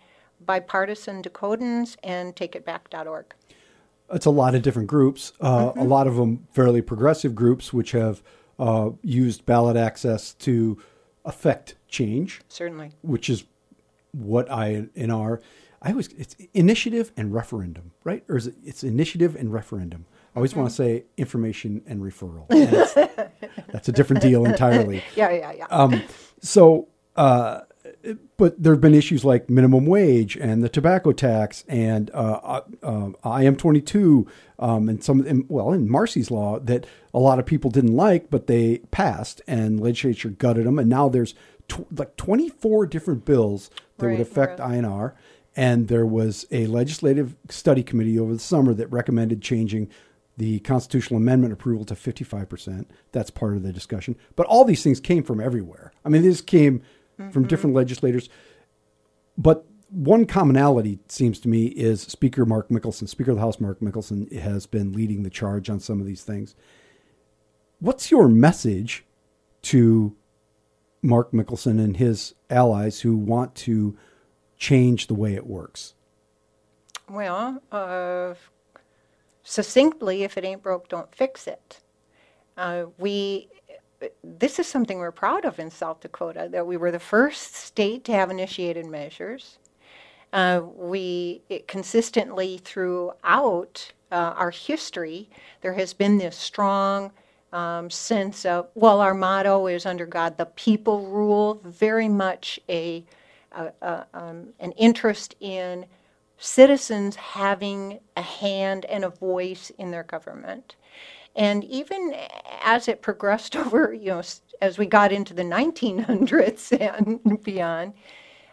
[0.46, 3.27] Bipartisan Dakotans, and TakeItBack.org.
[4.12, 5.33] It's a lot of different groups.
[5.40, 8.20] Uh, A lot of them fairly progressive groups, which have
[8.59, 10.77] uh, used ballot access to
[11.24, 12.90] affect change, Certainly.
[13.03, 13.44] which is
[14.11, 15.40] what I in our
[15.80, 18.24] I always it's initiative and referendum, right?
[18.28, 20.06] Or is it it's initiative and referendum?
[20.34, 22.46] I always want to say information and referral.
[22.50, 23.30] And
[23.72, 25.02] that's a different deal entirely.
[25.16, 25.66] Yeah, yeah, yeah.
[25.70, 26.02] Um,
[26.40, 27.62] so, uh,
[28.36, 33.10] but there have been issues like minimum wage and the tobacco tax and uh, uh,
[33.24, 34.26] uh, IM twenty two
[34.58, 38.30] um, and some and, well in Marsy's law that a lot of people didn't like,
[38.30, 41.34] but they passed and legislature gutted them, and now there's
[41.68, 44.82] tw- like twenty four different bills that would affect right.
[44.82, 45.14] INR.
[45.56, 49.88] And there was a legislative study committee over the summer that recommended changing
[50.37, 52.87] the constitutional amendment approval to 55%.
[53.11, 54.16] That's part of the discussion.
[54.37, 55.92] But all these things came from everywhere.
[56.04, 56.82] I mean, this came
[57.16, 57.42] from mm-hmm.
[57.44, 58.28] different legislators.
[59.37, 63.80] But one commonality seems to me is Speaker Mark Mickelson, Speaker of the House Mark
[63.80, 66.54] Mickelson has been leading the charge on some of these things.
[67.80, 69.04] what's your message
[69.62, 70.16] to
[71.00, 73.96] Mark Mickelson and his allies who want to
[74.58, 75.94] change the way it works?
[77.08, 78.34] Well, uh,
[79.42, 81.80] succinctly, if it ain't broke, don't fix it.
[82.56, 83.48] Uh, we,
[84.22, 88.04] this is something we're proud of in South Dakota that we were the first state
[88.04, 89.58] to have initiated measures.
[90.32, 95.28] Uh, we consistently throughout uh, our history,
[95.62, 97.10] there has been this strong
[97.52, 103.04] um, sense of, well, our motto is under God, the people rule, very much a,
[103.52, 105.87] a, a um, an interest in
[106.38, 110.76] citizens having a hand and a voice in their government.
[111.37, 112.14] And even
[112.64, 114.22] as it progressed over, you know,
[114.62, 116.72] as we got into the 1900s
[117.26, 117.94] and beyond,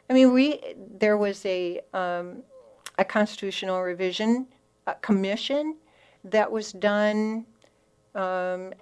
[0.10, 0.62] I mean, we
[0.99, 2.43] there was a um,
[2.97, 4.47] a constitutional revision
[4.88, 5.77] uh commission
[6.25, 7.45] that was done
[8.15, 8.73] um,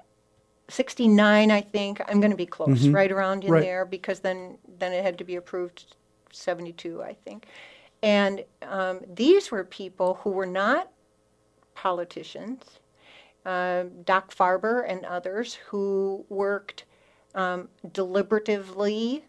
[0.69, 2.01] 69, I think.
[2.07, 3.61] I'm going to be close, right around in Right.
[3.61, 5.95] there, because then then it had to be approved
[6.35, 7.47] 72, I think.
[8.01, 10.89] And um, these were people who were not
[11.75, 12.79] politicians.
[13.45, 16.85] Uh, Doc Farber and others who worked
[17.35, 19.23] um, deliberatively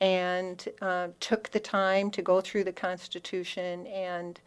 [0.00, 4.40] and uh, took the time to go through the Constitution and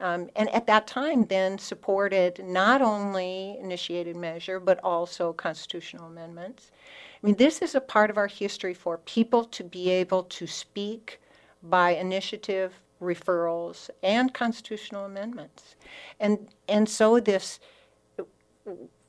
[0.00, 6.72] um, and at that time then supported not only initiated measure but also constitutional amendments.
[7.22, 10.46] I mean, this is a part of our history for people to be able to
[10.46, 11.20] speak
[11.64, 15.76] by initiative, referrals, and constitutional amendments,
[16.20, 17.60] and and so this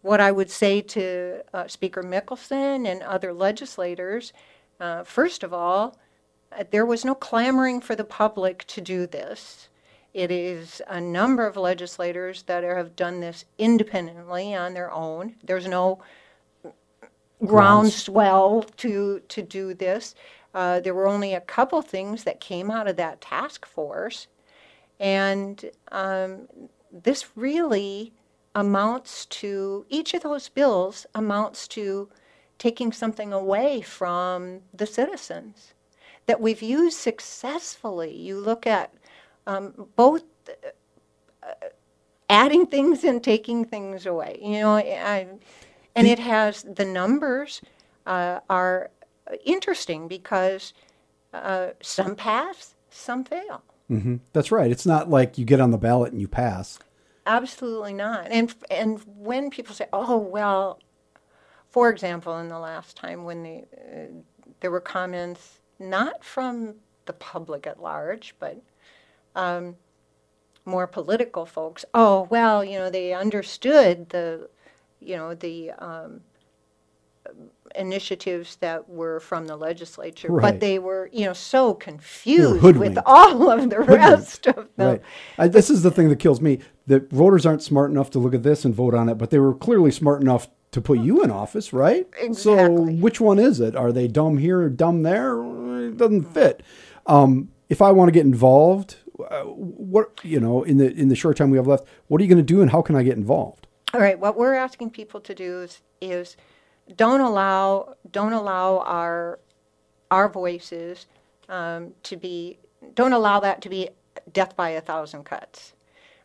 [0.02, 4.34] what I would say to uh, Speaker Mickelson and other legislators,
[4.80, 5.98] uh, first of all,
[6.52, 9.68] uh, there was no clamoring for the public to do this.
[10.14, 15.36] It is a number of legislators that have done this independently on their own.
[15.44, 16.00] There's no
[17.44, 20.16] groundswell to to do this.
[20.56, 24.28] Uh, there were only a couple things that came out of that task force,
[25.00, 26.48] and um,
[26.92, 28.14] this really
[28.56, 32.10] amounts to each of those bills amounts to
[32.58, 35.74] taking something away from the citizens
[36.26, 38.16] that we've used successfully.
[38.16, 38.94] You look at
[39.46, 40.24] um, both
[41.44, 41.68] uh,
[42.30, 44.40] adding things and taking things away.
[44.42, 45.28] You know, I,
[45.96, 47.62] and it has the numbers
[48.06, 48.92] uh, are
[49.44, 50.74] interesting because
[51.34, 53.62] uh, some pass, some fail.
[53.88, 54.72] hmm That's right.
[54.72, 56.80] It's not like you get on the ballot and you pass.
[57.26, 58.28] Absolutely not.
[58.30, 60.80] And and when people say, "Oh well,"
[61.70, 64.22] for example, in the last time when the, uh,
[64.60, 68.62] there were comments not from the public at large, but
[69.36, 69.76] um,
[70.66, 71.84] more political folks.
[71.94, 74.50] Oh well, you know they understood the,
[75.00, 75.72] you know the.
[75.72, 76.22] Um,
[77.78, 80.42] initiatives that were from the legislature, Right.
[80.54, 83.00] but they were, you know, so confused with hoodwinked.
[83.06, 85.02] all of the rest of the Right.
[85.38, 86.60] I, this is the thing that kills me.
[86.88, 89.40] That voters aren't smart enough to look at this and vote on it, but they
[89.40, 92.06] were clearly smart enough to put you in office, right?
[92.34, 92.96] So Exactly.
[92.96, 93.76] which one is it?
[93.76, 95.42] Are they dumb here or dumb there?
[95.88, 96.62] It doesn't fit.
[97.08, 98.98] Um, if I want to get involved,
[99.32, 102.24] uh, what you know, in the in the short time we have left, what are
[102.24, 103.68] you going to do, and how can I get involved?
[103.94, 106.36] All right, what we're asking people to do is, is
[106.96, 109.40] don't allow don't allow our
[110.12, 111.08] our voices
[111.50, 112.58] um, to be
[112.94, 113.90] don't allow that to be
[114.32, 115.74] death by a thousand cuts.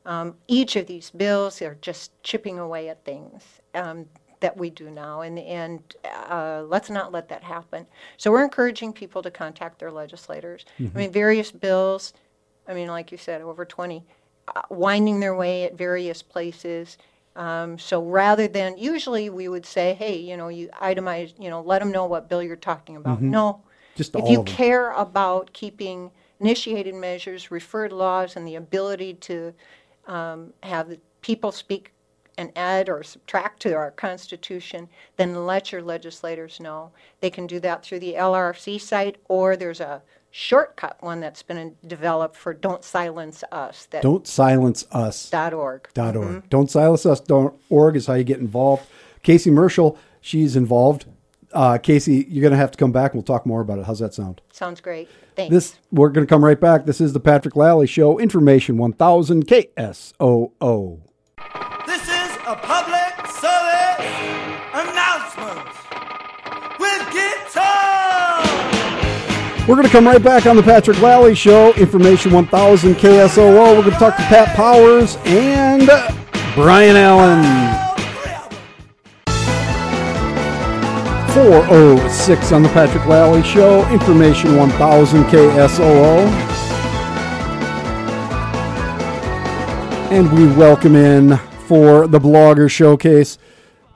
[0.06, 3.44] Um, each of these bills are just chipping away at things
[3.74, 4.06] um,
[4.40, 5.80] that we do now, and and
[6.28, 7.86] uh, let's not let that happen.
[8.16, 10.64] So we're encouraging people to contact their legislators.
[10.94, 12.14] I mean, various bills.
[12.66, 14.04] I mean, like you said, over twenty,
[14.54, 16.96] uh, winding their way at various places.
[17.36, 21.60] Um, so rather than usually we would say, hey, you know, you itemize, you know,
[21.60, 23.20] let them know what bill you're talking about.
[23.30, 23.62] No,
[23.94, 29.54] Just if you care about keeping initiated measures, referred laws, and the ability to
[30.06, 31.92] um, have people speak
[32.36, 36.90] and add or subtract to our Constitution, then let your legislators know.
[37.20, 41.76] They can do that through the LRC site, or there's a shortcut one that's been
[41.86, 45.28] developed for "Don't Silence Us." That Don't silence us.
[45.30, 45.88] dot org.
[45.94, 46.48] dot org.
[46.48, 47.20] Don't silence us.
[47.20, 48.86] Dot org is how you get involved.
[49.22, 51.06] Casey Merschel, she's involved.
[51.52, 53.12] Uh, Casey, you're going to have to come back.
[53.12, 53.84] We'll talk more about it.
[53.86, 54.40] How's that sound?
[54.52, 55.08] Sounds great.
[55.34, 55.52] Thanks.
[55.52, 56.86] This we're going to come right back.
[56.86, 58.18] This is the Patrick Lalley Show.
[58.18, 61.00] Information 1000 KSOO.
[61.86, 64.39] This is a public service
[69.70, 71.72] We're going to come right back on the Patrick Lalley Show.
[71.74, 73.76] Information 1000 KSOO.
[73.76, 75.86] We're going to talk to Pat Powers and
[76.56, 77.44] Brian Allen.
[77.46, 78.50] All three of
[81.28, 81.68] them.
[81.68, 86.26] 406 on the Patrick Lalley Show, Information 1000 KSOO.
[90.10, 91.36] And we welcome in
[91.68, 93.38] for the Blogger Showcase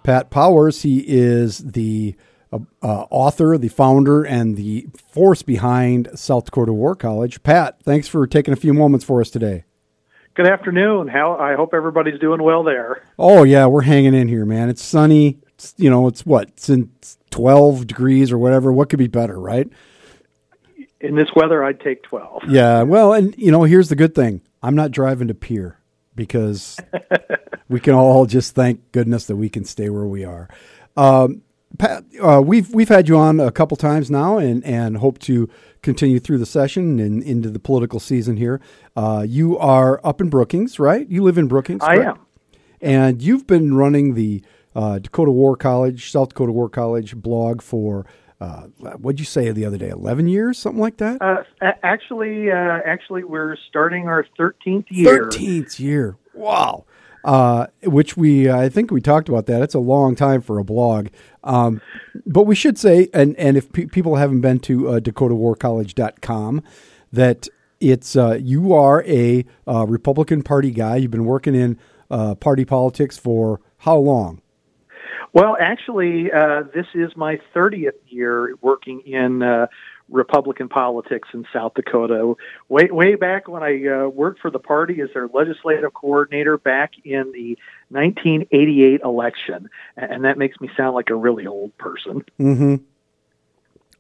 [0.05, 0.83] Pat Powers.
[0.83, 2.15] He is the
[2.55, 7.43] uh, uh, author, the founder, and the force behind South Dakota War College.
[7.43, 9.65] Pat, thanks for taking a few moments for us today.
[10.35, 11.09] Good afternoon.
[11.09, 13.03] How I hope everybody's doing well there.
[13.19, 14.69] Oh yeah, we're hanging in here, man.
[14.69, 15.39] It's sunny.
[15.55, 16.91] It's, you know, it's what it's in
[17.31, 18.73] twelve degrees or whatever.
[18.73, 19.69] What could be better, right?
[21.01, 22.43] In this weather, I'd take twelve.
[22.49, 22.83] Yeah.
[22.83, 24.41] Well, and you know, here's the good thing.
[24.61, 25.79] I'm not driving to Pierre
[26.17, 26.81] because
[27.69, 30.49] we can all just thank goodness that we can stay where we are.
[30.97, 31.43] Um,
[31.79, 35.49] Pat, uh, we've we've had you on a couple times now, and and hope to
[35.83, 38.61] continue through the session and into the political season here.
[38.97, 41.09] Uh, you are up in Brookings, right?
[41.09, 41.83] You live in Brookings.
[41.83, 42.19] I correct?
[42.19, 42.27] am.
[42.81, 44.43] and you've been running the
[44.75, 48.07] uh, Dakota War College, South Dakota War College blog for
[48.41, 48.63] uh,
[48.99, 49.89] what'd you say the other day?
[49.89, 51.21] Eleven years, something like that.
[51.23, 51.43] Uh,
[51.83, 55.25] actually, uh, actually, we're starting our thirteenth year.
[55.25, 56.17] Thirteenth year.
[56.35, 56.85] Wow.
[57.25, 59.63] Uh, which we, I think we talked about that.
[59.63, 61.09] It's a long time for a blog.
[61.43, 61.81] Um,
[62.27, 66.63] but we should say, and, and if pe- people haven't been to uh, DakotaWarCollege.com,
[67.13, 67.49] that
[67.81, 70.97] it's, uh, you are a uh, Republican Party guy.
[70.97, 71.79] You've been working in
[72.11, 74.43] uh, party politics for how long?
[75.33, 79.67] Well, actually, uh, this is my thirtieth year working in uh,
[80.11, 82.35] Republican politics in South Dakota.
[82.69, 86.93] Way way back when I uh, worked for the party as their legislative coordinator back
[87.05, 92.25] in the 1988 election, and that makes me sound like a really old person.
[92.39, 92.77] Mm-hmm.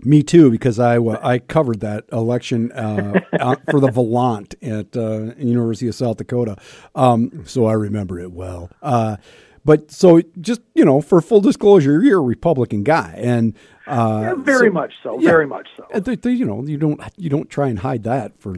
[0.01, 3.21] Me too, because I wa- I covered that election uh,
[3.71, 6.57] for the Volante at uh, University of South Dakota,
[6.95, 8.71] um, so I remember it well.
[8.83, 9.17] Uh,
[9.65, 13.55] but so just you know, for full disclosure, you're a Republican guy, and
[13.87, 15.21] uh, very so- much so.
[15.21, 15.31] yeah.
[15.31, 15.87] Very much so.
[15.93, 18.57] and they- they- you know, you don't you don't try and hide that for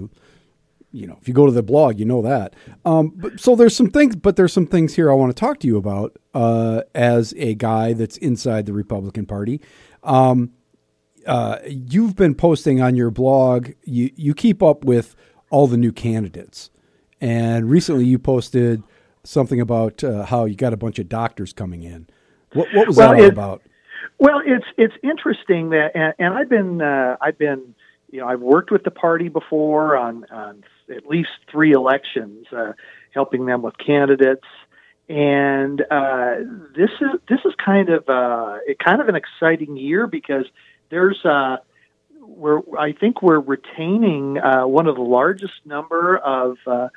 [0.92, 2.54] you know, if you go to the blog, you know that.
[2.86, 5.58] Um, but, so there's some things, but there's some things here I want to talk
[5.60, 9.60] to you about uh, as a guy that's inside the Republican Party.
[10.04, 10.52] Um,
[11.26, 13.70] uh, you've been posting on your blog.
[13.84, 15.14] You you keep up with
[15.50, 16.70] all the new candidates,
[17.20, 18.82] and recently you posted
[19.24, 22.06] something about uh, how you got a bunch of doctors coming in.
[22.54, 23.62] What what was Well, that all it- about?
[24.18, 27.74] Well, it's it's interesting that, and, and I've been uh, I've been
[28.10, 32.72] you know I've worked with the party before on on at least three elections, uh,
[33.12, 34.46] helping them with candidates,
[35.08, 36.36] and uh,
[36.74, 40.46] this is this is kind of uh, kind of an exciting year because
[40.90, 41.58] there's uh,
[42.20, 46.88] we're I think we're retaining uh, one of the largest number of uh,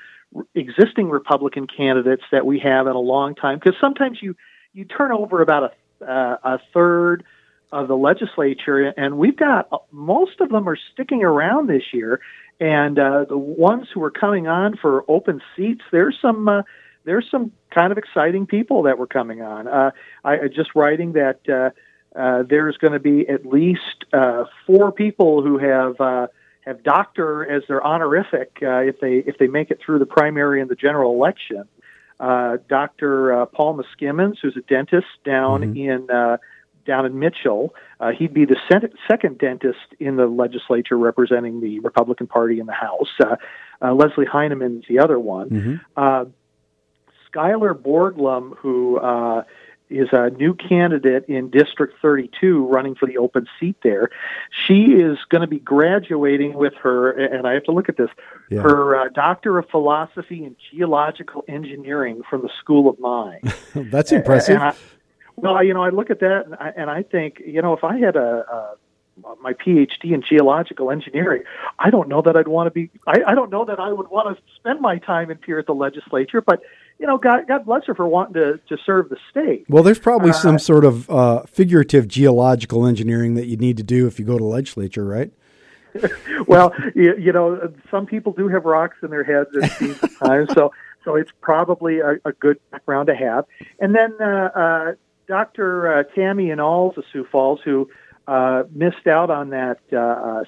[0.56, 3.60] existing Republican candidates that we have in a long time.
[3.60, 4.36] Because sometimes you
[4.74, 7.24] you turn over about a uh, a third
[7.72, 12.20] of the legislature, and we've got uh, most of them are sticking around this year.
[12.60, 16.64] And uh, the ones who are coming on for open seats, there's some uh,
[17.06, 19.68] there's some kind of exciting people that were coming on.
[19.68, 19.92] Uh,
[20.24, 25.42] I just writing that uh, uh, there's going to be at least uh, four people
[25.42, 26.00] who have.
[26.00, 26.28] Uh,
[26.66, 30.62] have doctor as their honorific uh, if they if they make it through the primary
[30.62, 31.64] and the general election
[32.20, 33.42] uh, Dr.
[33.42, 36.38] Uh, Paul Miskimins, who's a dentist down in uh,
[36.86, 37.74] down in Mitchell.
[38.00, 42.66] Uh, he'd be the sen- second dentist in the legislature representing the Republican Party in
[42.66, 43.10] the House.
[43.20, 43.36] Uh,
[43.82, 45.50] uh, Leslie Heinemann is the other one.
[45.50, 45.82] Mhm.
[45.96, 46.26] Uh,
[47.32, 49.44] Skylar Borglum, who uh,
[49.90, 54.10] is a new candidate in District 32 running for the open seat there.
[54.68, 58.10] She is going to be graduating with her, and I have to look at this,
[58.50, 58.62] Yeah.
[58.62, 63.52] her uh, Doctor of Philosophy in Geological Engineering from the School of Mines.
[63.74, 64.62] That's impressive.
[64.62, 64.76] I,
[65.36, 67.84] well, you know, I look at that and I, and I think, you know, if
[67.84, 68.76] I had a, a
[69.42, 71.44] my PhD in geological engineering,
[71.78, 72.90] I don't know that I'd want to be.
[73.06, 75.66] I, I don't know that I would want to spend my time in here at
[75.66, 76.42] the legislature.
[76.42, 76.62] But
[77.00, 79.66] you know, God, God bless her for wanting to to serve the state.
[79.70, 83.84] Well, there's probably Uh, some sort of uh, figurative geological engineering that you need to
[83.84, 85.32] do if you go to legislature, right?
[86.48, 90.72] well, you, you know, some people do have rocks in their heads at times, so
[91.06, 93.46] so it's probably a, a good background to have.
[93.80, 94.92] And then uh, uh,
[95.28, 96.00] Dr.
[96.00, 97.90] Uh, Tammy in Alls of Sioux Falls, who
[98.28, 99.80] uh, missed out on that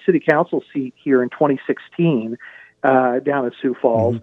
[0.05, 2.37] city council seat here in 2016
[2.83, 4.17] uh, down at Sioux Falls.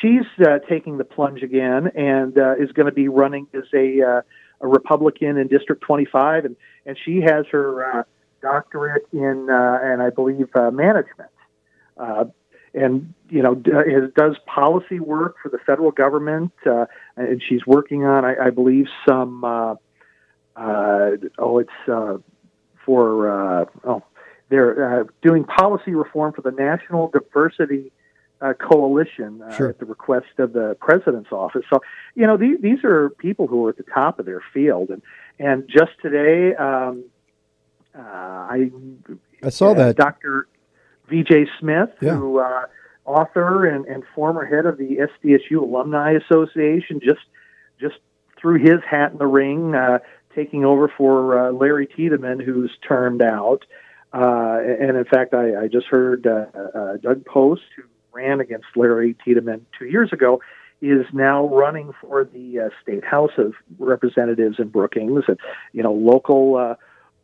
[0.00, 4.02] She's uh, taking the plunge again and uh, is going to be running as a,
[4.02, 4.22] uh,
[4.60, 8.02] a Republican in District 25, and and she has her uh,
[8.40, 11.30] doctorate in uh, and I believe uh, management.
[11.96, 12.24] Uh,
[12.72, 16.86] and you know does policy work for the federal government, uh,
[17.16, 19.44] and she's working on, I, I believe, some.
[19.44, 19.74] Uh,
[20.56, 22.18] uh, oh, it's uh,
[22.84, 24.02] for uh, oh,
[24.50, 27.92] they're uh, doing policy reform for the National Diversity
[28.40, 29.68] uh, Coalition uh, Sure.
[29.68, 31.62] at the request of the president's office.
[31.72, 31.80] So,
[32.14, 35.02] you know, these, these are people who are at the top of their field, and
[35.38, 37.04] and just today, um,
[37.96, 38.70] uh, I
[39.42, 39.96] I saw uh, that.
[39.96, 40.46] Dr.
[41.08, 41.46] V.J.
[41.58, 42.16] Smith, Yeah.
[42.16, 42.66] who uh,
[43.04, 47.20] author and, and former head of the SDSU Alumni Association, just
[47.80, 47.96] just
[48.38, 49.98] threw his hat in the ring, uh,
[50.34, 53.64] taking over for uh, Larry Tidemann, who's termed out.
[54.12, 57.82] Uh, and in fact, I, I just heard uh, uh, Doug Post, who
[58.12, 60.40] ran against Larry Tidemann two years ago,
[60.82, 65.38] is now running for the uh, state House of Representatives in Brookings, and
[65.72, 66.74] you know, local uh,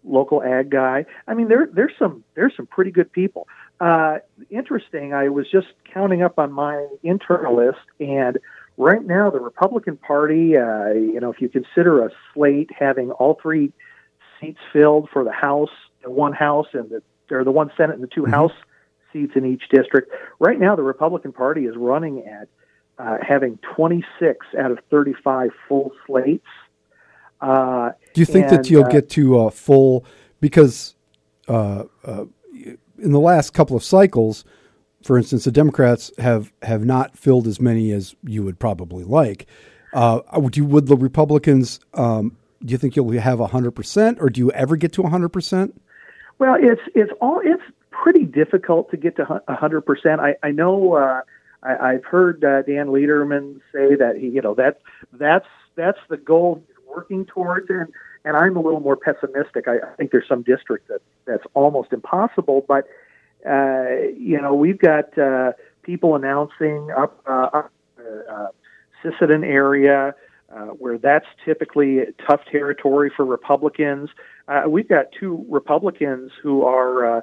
[0.05, 1.07] local ag guy.
[1.27, 3.49] I mean, there there's some there's some pretty good people.
[3.81, 4.19] Uh,
[4.51, 5.13] interesting.
[5.15, 8.39] I was just counting up on my internal list, and
[8.77, 13.39] right now the Republican Party, uh, you know, if you consider a slate having all
[13.41, 13.73] three
[14.41, 15.71] seats filled for the House,
[16.03, 18.53] the one House, and the or the one Senate and the 2 House
[19.17, 20.13] seats in each district.
[20.39, 22.49] Right now, the Republican Party is running at
[22.99, 26.47] uh, having 26 out of 35 full slates.
[27.41, 30.05] Uh, Do you think that you'll uh, get to a full
[30.41, 30.95] because
[31.49, 34.45] uh, uh, in the last couple of cycles,
[35.03, 39.47] for instance, the Democrats have have not filled as many as you would probably like.
[39.93, 41.79] Uh, would you would the Republicans?
[41.95, 45.29] Um, do you think you'll have hundred percent, or do you ever get to hundred
[45.29, 45.81] percent?
[46.39, 47.63] Well, it's it's all it's
[48.07, 50.21] pretty difficult to get to a hundred percent.
[50.21, 51.23] I I know uh,
[51.61, 54.79] I, I've heard uh, Dan Lederman say that he you know that
[55.13, 57.89] that's that's the goal he's working towards, and
[58.25, 59.67] and I'm a little more pessimistic.
[59.67, 62.87] I, I think there's some districts that that's almost impossible, but
[63.45, 67.63] uh, you know we've got uh, people announcing up uh, uh,
[68.31, 68.47] uh,
[69.03, 70.15] Sisseton area.
[70.49, 74.09] Uh, where that's typically tough territory for Republicans.
[74.47, 77.21] Uh, we've got two Republicans who are uh,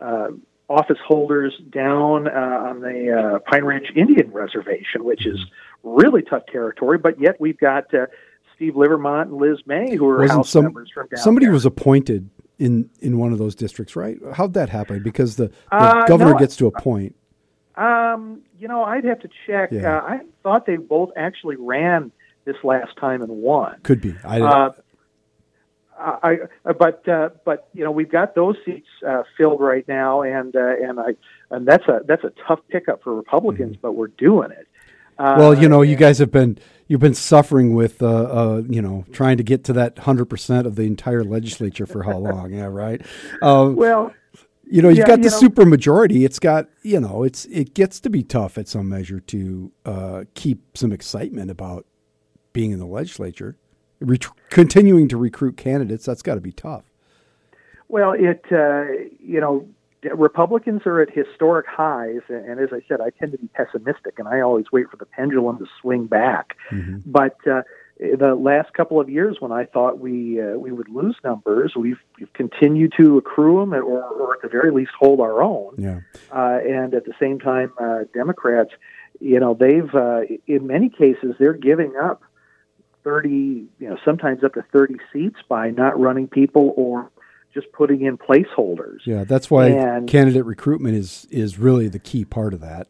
[0.00, 0.28] uh,
[0.68, 5.38] office holders down uh, on the uh, Pine Ridge Indian Reservation, which is
[5.82, 6.98] really tough territory.
[6.98, 8.06] But yet we've got uh,
[8.56, 11.52] Steve Livermont and Liz May, who are Wasn't House some members from down somebody there.
[11.52, 14.16] was appointed in in one of those districts, right?
[14.32, 15.02] How'd that happen?
[15.02, 17.14] Because the, the Uh, governor no, gets to a point.
[17.76, 19.70] Um, you know, I'd have to check.
[19.72, 19.98] Yeah.
[19.98, 22.12] Uh, I thought they both actually ran
[22.44, 23.80] this last time and won.
[23.82, 24.14] Could be.
[24.24, 24.72] I Uh,
[25.98, 26.36] I,
[26.78, 30.74] but uh, but you know we've got those seats uh, filled right now, and uh,
[30.82, 31.14] and I
[31.50, 34.66] and that's a that's a tough pickup for Republicans, but we're doing it.
[35.16, 35.38] Uh, Mm-hmm.
[35.40, 39.04] well, you know, you guys have been you've been suffering with uh, uh, you know
[39.12, 42.52] trying to get to that hundred percent of the entire legislature for how long?
[42.52, 43.00] yeah, right.
[43.40, 44.12] Uh, well,
[44.64, 46.24] you know, you've yeah, got you the know- super majority.
[46.24, 50.24] It's got you know, it's it gets to be tough at some measure to uh,
[50.34, 51.86] keep some excitement about
[52.52, 53.56] being in the legislature.
[54.04, 56.84] Ret- continuing to recruit candidates, that's got to be tough.
[57.88, 58.84] well, it uh,
[59.20, 59.66] you know
[60.12, 64.28] Republicans are at historic highs, and, as I said, I tend to be pessimistic, and
[64.28, 66.56] I always wait for the pendulum to swing back.
[67.06, 67.62] But uh,
[67.98, 72.00] the last couple of years, when I thought we uh, we would lose numbers, we've,
[72.18, 75.74] we've continued to accrue them, or, or at the very least hold our own.
[75.78, 76.00] Yeah.
[76.32, 78.70] uh, and at the same time, uh, Democrats,
[79.20, 82.22] you know, they've uh, in many cases they're giving up
[83.04, 87.10] thirty, you know, sometimes up to thirty seats by not running people or
[87.52, 88.98] just putting in placeholders.
[89.04, 92.88] Yeah, that's why And- candidate recruitment is is really the key part of that.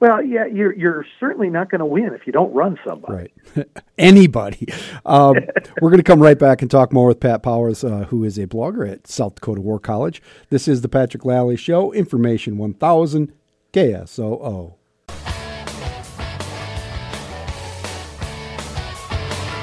[0.00, 3.32] Well, yeah, you're you're certainly not going to win if you don't run somebody.
[3.56, 3.68] Right.
[3.98, 4.66] Anybody.
[5.06, 5.36] Um,
[5.80, 8.36] we're going to come right back and talk more with Pat Powers, uh, who is
[8.36, 10.20] a blogger at South Dakota War College.
[10.50, 13.32] This is the Patrick Lalley Show, Information 1000
[13.72, 14.74] KSOO.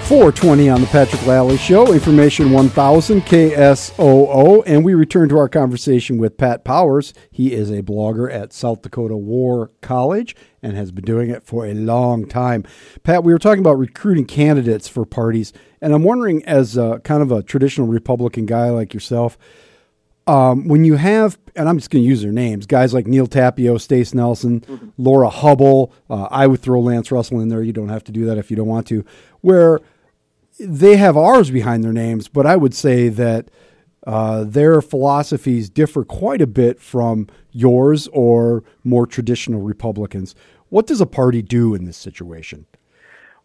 [0.09, 6.17] 420 on the Patrick Lalley Show, Information 1000 KSOO, and we return to our conversation
[6.17, 7.13] with Pat Powers.
[7.29, 11.63] He is a blogger at South Dakota War College and has been doing it for
[11.63, 12.63] a long time.
[13.03, 17.21] Pat, we were talking about recruiting candidates for parties, and I'm wondering, as a, kind
[17.21, 19.37] of a traditional Republican guy like yourself,
[20.25, 23.27] um, when you have, and I'm just going to use their names, guys like Neal
[23.27, 27.61] Tapio, Stace Nelson, Lora Hubbel, uh, I would throw Lance Russell in there.
[27.61, 29.05] You don't have to do that if you don't want to.
[29.41, 29.79] Where
[30.59, 33.49] they have ours behind their names, but I would say that
[34.05, 40.35] uh, their philosophies differ quite a bit from yours or more traditional Republicans.
[40.69, 42.65] What does a party do in this situation?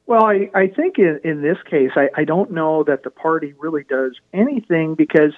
[0.07, 3.55] Well, I, I think in, in this case, I, I don't know that the party
[3.59, 5.33] really does anything because,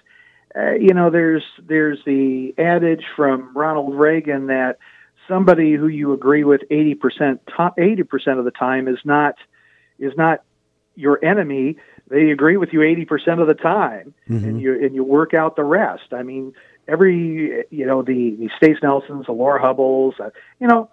[0.57, 4.79] uh, you know, there's there's the adage from Ronald Reagan that
[5.29, 7.41] somebody who you agree with eighty percent
[7.79, 9.37] eighty percent of the time is not
[10.01, 10.43] is not
[10.97, 11.77] your enemy.
[12.09, 14.45] they agree with you 80% of the time Mm-hmm.
[14.49, 16.13] and you and you work out the rest.
[16.13, 16.53] I mean,
[16.89, 20.31] every you know the the Stace Nelsons, the Lora Hubbels, uh,
[20.61, 20.91] you know,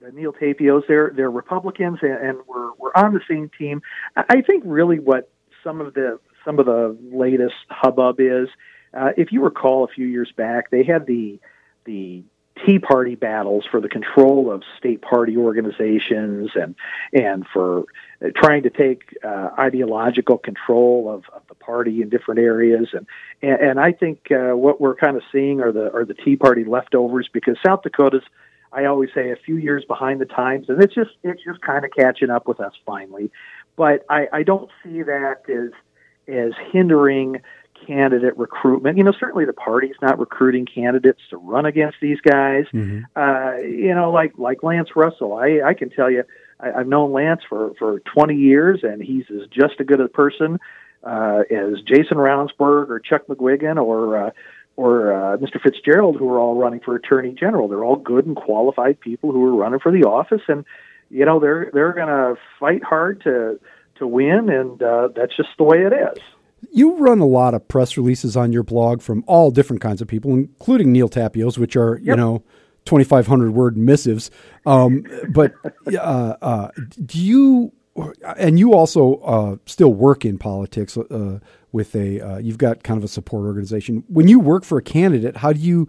[0.00, 3.82] the Neal Tapios, they're they're Republicans and, and we're we're on the same team.
[4.16, 5.30] I I think really what
[5.64, 8.48] some of the some of the latest hubbub is,
[8.94, 11.38] uh, if you recall a few years back, they had the
[11.84, 12.22] the
[12.64, 16.74] Tea Party battles for the control of state party organizations and
[17.12, 17.84] and for
[18.24, 22.88] uh, trying to take uh, ideological control of, of the party in different areas.
[22.92, 23.06] And
[23.42, 26.36] and, and I think uh, what we're kind of seeing are the are the Tea
[26.36, 28.24] Party leftovers because South Dakota's
[28.72, 31.84] I always say a few years behind the times and it's just it's just kind
[31.84, 33.30] of catching up with us finally.
[33.76, 35.72] But I, I don't see that as
[36.28, 37.40] as hindering
[37.86, 38.98] candidate recruitment.
[38.98, 42.66] You know, certainly the party's not recruiting candidates to run against these guys.
[42.72, 43.04] Mhm.
[43.16, 45.34] Uh, you know, like like Lance Russell.
[45.34, 46.24] I, I can tell you,
[46.58, 50.08] I, I've known Lance for for 20 years, and he's as just a good a
[50.08, 50.58] person
[51.04, 54.30] uh, as Jason Ravnsborg or Chuck McGuigan or uh,
[54.76, 55.60] or uh, Mr.
[55.60, 57.68] Fitzgerald, who are all running for Attorney General.
[57.68, 60.64] They're all good and qualified people who are running for the office, and
[61.10, 63.60] you know they're they're going to fight hard to
[63.96, 66.22] to win, and uh, that's just the way it is.
[66.70, 70.08] You run a lot of press releases on your blog from all different kinds of
[70.08, 72.42] people, including Neal Tapios, which are you know
[72.84, 74.30] twenty five hundred word missives.
[74.66, 75.54] Um, but
[75.86, 76.70] uh, uh,
[77.04, 77.72] do you?
[78.38, 81.40] And you also uh, still work in politics uh,
[81.72, 82.20] with a.
[82.20, 84.04] Uh, you've got kind of a support organization.
[84.08, 85.88] When you work for a candidate, how do you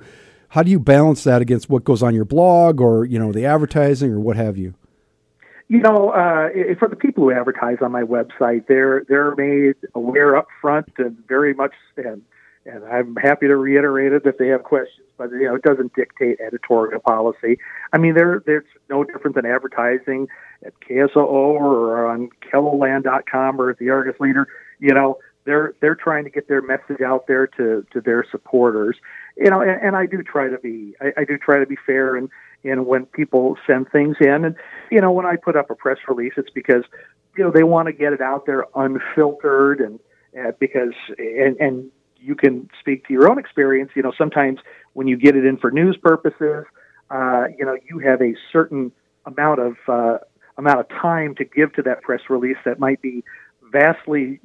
[0.49, 3.45] how do you balance that against what goes on your blog or you know the
[3.45, 4.73] advertising or what have you?
[5.71, 10.35] You know, uh, for the people who advertise on my website, they're they're made aware
[10.35, 12.23] up front and very much, and
[12.65, 15.07] and I'm happy to reiterate it if they have questions.
[15.17, 17.57] But you know, it doesn't dictate editorial policy.
[17.93, 18.43] I mean, they're
[18.89, 20.27] no different than advertising
[20.65, 24.49] at KSOO or on KELLOLAND.com or at the Argus Leader.
[24.79, 28.97] You know, they're they're trying to get their message out there to to their supporters.
[29.37, 31.77] You know, and, and I do try to be I, I do try to be
[31.85, 32.29] fair and
[32.63, 34.45] and when people send things in.
[34.45, 34.55] And
[34.91, 36.83] you know when I put up a press release it's because
[37.37, 39.99] you know they want to get it out there unfiltered and
[40.39, 43.91] uh, because and and you can speak to your own experience.
[43.95, 44.59] You know sometimes
[44.93, 46.65] when you get it in for news purposes
[47.11, 48.91] uh, you know you have a certain
[49.25, 50.17] amount of uh,
[50.57, 53.23] amount of time to give to that press release that might be
[53.71, 54.39] vastly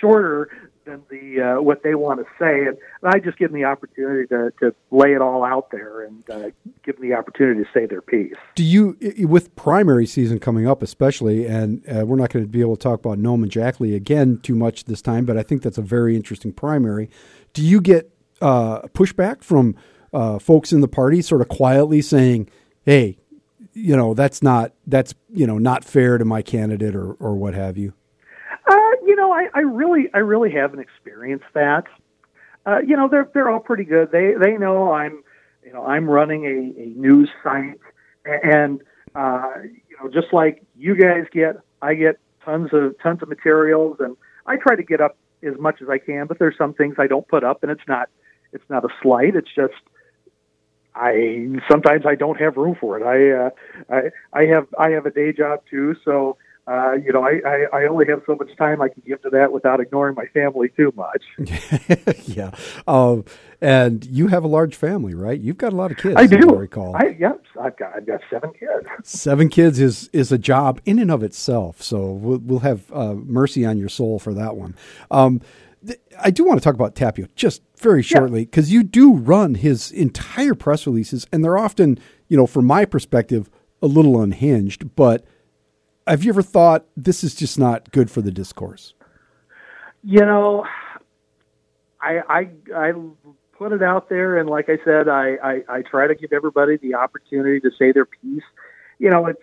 [0.00, 0.50] shorter
[0.84, 4.26] than the uh, what they want to say, and I just give them the opportunity
[4.28, 6.50] to, to lay it all out there and uh,
[6.84, 8.34] give them the opportunity to say their piece.
[8.54, 12.60] Do you, with primary season coming up, especially, and uh, we're not going to be
[12.60, 15.62] able to talk about Noem and Jackley again too much this time, but I think
[15.62, 17.10] that's a very interesting primary.
[17.52, 18.10] Do you get
[18.40, 19.76] uh, pushback from
[20.12, 22.50] uh, folks in the party, sort of quietly saying,
[22.84, 23.18] "Hey,
[23.72, 27.54] you know, that's not that's you know not fair to my candidate," or or what
[27.54, 27.94] have you?
[29.04, 31.84] You know, I, I really, I really haven't experienced that.
[32.64, 34.12] Uh, you know, they're they're all pretty good.
[34.12, 35.22] They they know I'm,
[35.64, 37.80] you know, I'm running a, a news site,
[38.24, 38.80] and
[39.14, 43.96] uh, you know, just like you guys get, I get tons of tons of materials,
[44.00, 46.26] and I try to get up as much as I can.
[46.26, 48.08] But there's some things I don't put up, and it's not
[48.52, 49.34] it's not a slight.
[49.34, 49.74] It's just
[50.94, 53.02] I sometimes I don't have room for it.
[53.02, 53.50] I uh,
[53.90, 56.36] I I have I have a day job too, so
[56.66, 59.30] uh, you know I, I I only have so much time I can give to
[59.30, 61.22] that without ignoring my family too much.
[62.26, 62.52] yeah,
[62.86, 63.24] um,
[63.60, 65.40] and you have a large family, right?
[65.40, 66.14] You've got a lot of kids.
[66.16, 66.38] I do.
[66.54, 66.94] recall.
[66.94, 67.42] I yep.
[67.60, 68.88] I've got I've got seven kids.
[69.04, 71.82] Seven kids is is a job in and of itself.
[71.82, 74.76] So we'll, we'll have uh, mercy on your soul for that one.
[75.10, 75.40] Um,
[75.84, 79.56] th- I do want to talk about Tapio just very shortly because you do run
[79.56, 81.98] his entire press releases, and they're often,
[82.28, 83.50] you know, from my perspective,
[83.82, 84.94] a little unhinged.
[84.94, 85.24] But
[86.06, 88.94] have you ever thought this is just not good for the discourse?
[90.02, 90.66] You know,
[92.00, 92.92] I I I
[93.56, 96.76] put it out there, and like I said, I I, I try to give everybody
[96.76, 98.42] the opportunity to say their piece.
[98.98, 99.42] You know, it's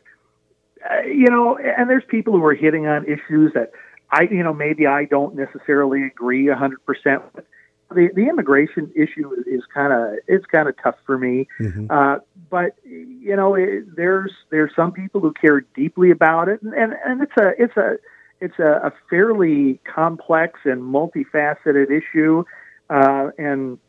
[0.90, 3.72] uh, you know, and there's people who are hitting on issues that
[4.12, 7.46] I you know maybe I don't necessarily agree a hundred percent with.
[7.92, 11.48] The the immigration issue is, kind of it's kind of tough for me.
[11.90, 12.20] Uh,
[12.50, 16.94] but you know, it, there's there's some people who care deeply about it, and and,
[17.06, 17.98] and it's a it's a
[18.42, 22.44] it's a, a fairly complex and multifaceted issue,
[22.90, 23.80] uh, and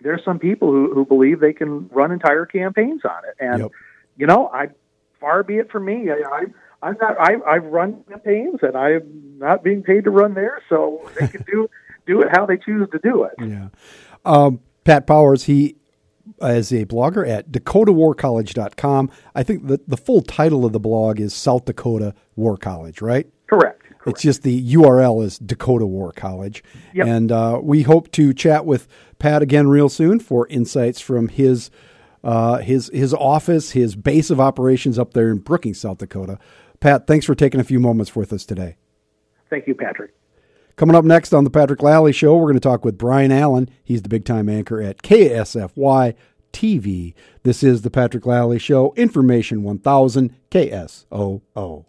[0.00, 3.34] there's some people who, who believe they can run entire campaigns on it.
[3.40, 3.70] And Yep.
[4.18, 4.68] you know, I
[5.20, 6.10] far be it from me.
[6.10, 6.44] I, I
[6.82, 7.16] I'm not.
[7.20, 11.42] I I've run campaigns, and I'm not being paid to run there, so they can
[11.42, 11.68] do
[12.06, 13.32] do it how they choose to do it.
[13.38, 13.68] Yeah.
[14.24, 15.76] Um, Pat Powers, he
[16.40, 19.10] is a blogger at dakotawarcollege.com.
[19.34, 23.26] I think the, the full title of the blog is South Dakota War College, right?
[23.48, 23.82] Correct.
[24.06, 26.64] It's just the URL is Dakota War College.
[26.94, 27.06] Yep.
[27.06, 28.88] And uh, we hope to chat with
[29.18, 31.70] Pat again real soon for insights from his
[32.24, 36.38] uh, his his office, his base of operations up there in Brookings, South Dakota.
[36.80, 38.76] Pat, thanks for taking a few moments with us today.
[39.50, 40.12] Thank you, Patrick.
[40.82, 43.70] Coming up next on the Patrick Lalley Show, we're going to talk with Brian Allen.
[43.84, 46.16] He's the big time anchor at KSFY
[46.52, 47.14] TV.
[47.44, 51.84] This is the Patrick Lalley Show, Information 1000 KSOO.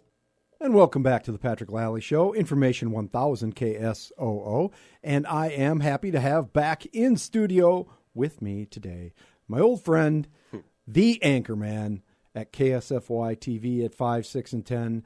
[0.60, 4.70] And welcome back to the Patrick Lalley Show, Information 1000 KSOO.
[5.02, 9.12] And I am happy to have back in studio with me today
[9.48, 10.28] my old friend,
[10.86, 15.04] the anchorman at KSFY TV at 5, 6, and 10.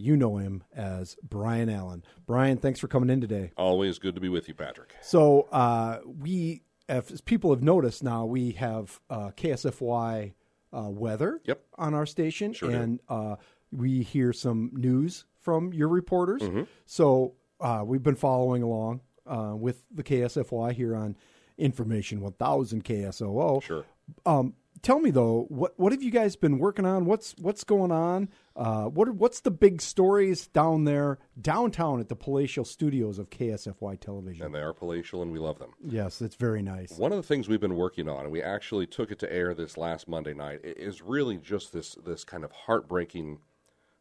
[0.00, 2.04] You know him as Brian Allen.
[2.26, 3.52] Brian, thanks for coming in today.
[3.56, 4.94] Always good to be with you, Patrick.
[5.02, 10.32] So uh, we, as people have noticed now, we have uh, KSFY
[10.72, 11.60] uh, weather Yep.
[11.78, 13.36] on our station, Sure and uh,
[13.72, 16.42] we hear some news from your reporters.
[16.42, 16.62] Mm-hmm.
[16.86, 21.16] So uh, we've been following along uh, with the KSFY here on
[21.58, 23.62] Information 1000 KSOO.
[23.62, 23.84] Sure.
[24.24, 27.04] Um, tell me though, what what have you guys been working on?
[27.04, 28.28] What's what's going on?
[28.60, 33.30] Uh, what are, what's the big stories down there downtown at the palatial studios of
[33.30, 34.44] KSFY Television?
[34.44, 35.70] And they are palatial, and we love them.
[35.82, 36.92] Yes, it's very nice.
[36.98, 39.54] One of the things we've been working on, and we actually took it to air
[39.54, 43.38] this last Monday night, is really just this this kind of heartbreaking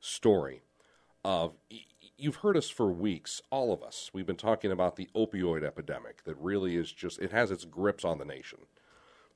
[0.01, 0.62] story
[1.24, 1.53] of
[2.18, 4.12] you've heard us for weeks, all of us.
[4.14, 8.03] We've been talking about the opioid epidemic that really is just it has its grips
[8.03, 8.60] on the nation.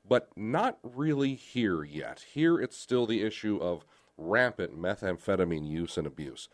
[0.06, 2.26] But not really here yet.
[2.34, 3.86] Here it's still the issue of
[4.18, 6.49] rampant methamphetamine use and abuse.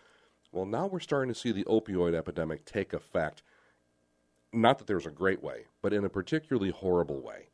[0.51, 3.43] Well, now we're starting to see the opioid epidemic take effect
[4.51, 7.49] not that there's a great way, but in a particularly horrible way.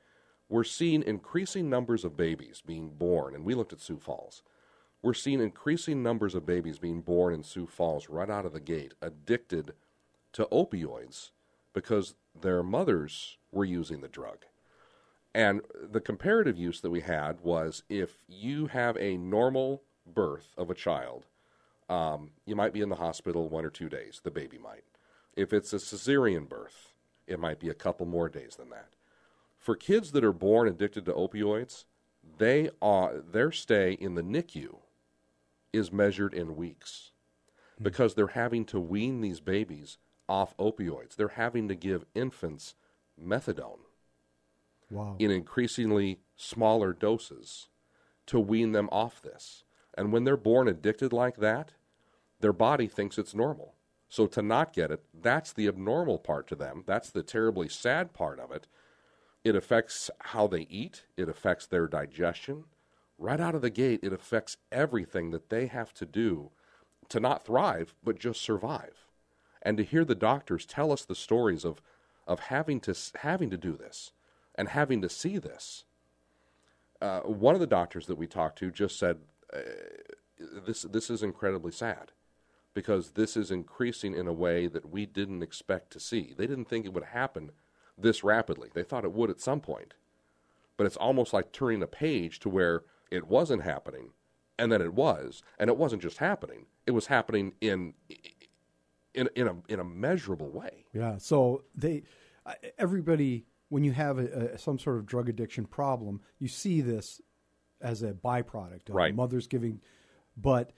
[0.47, 4.43] We're seeing increasing numbers of babies being born, and we looked at Sioux Falls.
[5.01, 8.59] We're seeing increasing numbers of babies being born in Sioux Falls right out of the
[8.59, 9.73] gate, addicted
[10.33, 11.31] to opioids
[11.73, 14.45] because their mothers were using the drug.
[15.33, 20.69] And the comparative use that we had was if you have a normal birth of
[20.69, 21.25] a child,
[21.89, 24.83] um, you might be in the hospital one or two days, the baby might.
[25.35, 26.93] If it's a cesarean birth,
[27.27, 28.89] it might be a couple more days than that.
[29.59, 31.85] For kids that are born addicted to opioids,
[32.37, 34.77] they are their stay in the NICU
[35.73, 37.11] is measured in weeks
[37.81, 39.97] because they're having to wean these babies
[40.29, 41.15] off opioids.
[41.15, 42.73] They're having to give infants
[43.21, 43.79] methadone
[44.89, 45.15] Wow.
[45.19, 47.67] in increasingly smaller doses
[48.27, 49.64] to wean them off this.
[49.95, 51.71] And when they're born addicted like that,
[52.41, 53.73] their body thinks it's normal.
[54.09, 56.83] So to not get it, that's the abnormal part to them.
[56.85, 58.67] That's the terribly sad part of it.
[59.43, 62.65] It affects how they eat, it affects their digestion.
[63.17, 66.51] Right out of the gate, it affects everything that they have to do
[67.09, 69.05] to not thrive, but just survive.
[69.61, 71.81] And to hear the doctors tell us the stories of,
[72.27, 74.11] of having, to, having to do this
[74.55, 75.85] and having to see this.
[77.01, 79.19] Uh, one of the doctors that we talked to just said,
[80.65, 82.11] this, this is incredibly sad
[82.73, 86.33] because this is increasing in a way that we didn't expect to see.
[86.37, 87.51] They didn't think it would happen
[87.97, 88.69] this rapidly.
[88.73, 89.93] They thought it would at some point.
[90.77, 94.09] But it's almost like turning a page to where it wasn't happening
[94.57, 96.65] and then it was, and it wasn't just happening.
[96.85, 97.93] It was happening in
[99.13, 100.85] in in a in a measurable way.
[100.93, 101.17] Yeah.
[101.17, 102.03] So they,
[102.45, 106.81] uh, everybody, when you have a, a, some sort of drug addiction problem, you see
[106.81, 107.21] this
[107.81, 109.15] as a byproduct of Right.
[109.15, 109.81] mothers giving,
[110.37, 110.71] but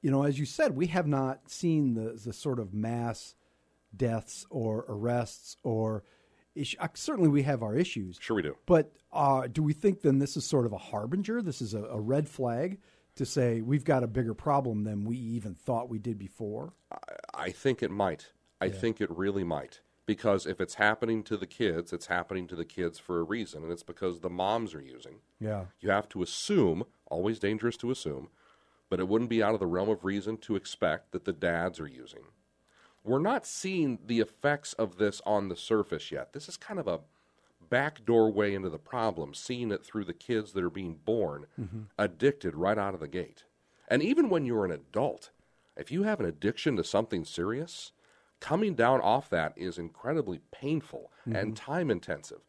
[0.00, 3.34] you know, as you said, we have not seen the the sort of mass
[3.96, 6.04] deaths or arrests or
[6.54, 6.76] issue.
[6.80, 8.16] uh, certainly we have our issues.
[8.20, 8.56] Sure we do.
[8.66, 11.42] But uh, do we think then this is sort of a harbinger?
[11.42, 12.78] This is a, a red flag
[13.16, 16.74] to say we've got a bigger problem than we even thought we did before?
[17.34, 18.32] I think it might.
[18.60, 19.80] I think it really might.
[20.08, 23.62] Because if it's happening to the kids, it's happening to the kids for a reason,
[23.62, 25.16] and it's because the moms are using.
[25.38, 25.66] Yeah.
[25.80, 28.28] You have to assume, always dangerous to assume,
[28.88, 31.78] but it wouldn't be out of the realm of reason to expect that the dads
[31.78, 32.22] are using.
[33.04, 36.32] We're not seeing the effects of this on the surface yet.
[36.32, 37.00] This is kind of a
[37.68, 41.82] backdoor way into the problem, seeing it through the kids that are being born mm-hmm.
[41.98, 43.44] addicted right out of the gate.
[43.88, 45.32] And even when you're an adult,
[45.76, 47.92] if you have an addiction to something serious,
[48.40, 52.40] coming down off that is incredibly painful and time intensive.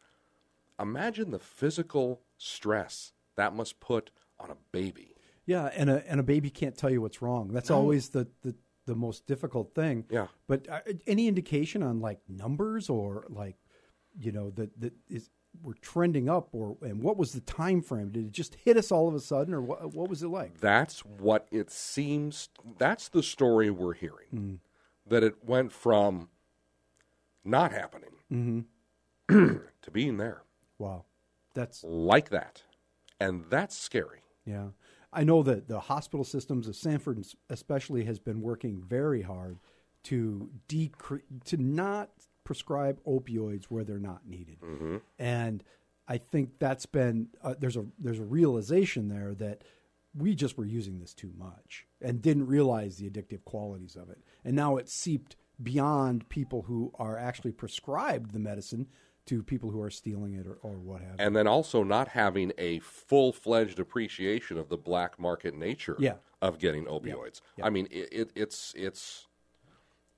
[0.78, 5.14] Imagine the physical stress that must put on a baby.
[5.46, 7.48] Yeah, and a and a baby can't tell you what's wrong.
[7.52, 8.54] That's always the, the
[8.86, 10.04] the most difficult thing.
[10.10, 10.28] Yeah.
[10.46, 13.56] But uh, any indication on like numbers or like
[14.18, 15.30] you know that that is
[15.62, 18.10] we're trending up or and what was the time frame?
[18.10, 20.60] Did it just hit us all of a sudden or what what was it like?
[20.60, 22.48] That's what it seems.
[22.78, 24.60] That's the story we're hearing.
[25.10, 26.28] That it went from
[27.44, 28.60] not happening Mm-hmm.
[29.82, 30.42] to being there
[30.78, 31.04] Wow,
[31.52, 32.62] that's like that.
[33.20, 34.20] And that's scary.
[34.46, 34.68] Yeah.
[35.12, 39.58] I know that the hospital systems of Sanford especially has been working very hard
[40.04, 42.08] to decre- to not
[42.44, 44.56] prescribe opioids where they're not needed.
[45.18, 45.62] And
[46.08, 49.62] I think that's been uh, there's a there's a realization there that
[50.14, 54.18] we just were using this too much and didn't realize the addictive qualities of it.
[54.44, 58.88] And now it's seeped beyond people who are actually prescribed the medicine
[59.26, 61.16] to people who are stealing it or, or what have you.
[61.26, 66.14] And then also not having a full fledged appreciation of the black market nature Yeah.
[66.42, 67.40] of getting opioids.
[67.56, 67.66] Yeah.
[67.66, 69.28] I mean, it, it, it's it's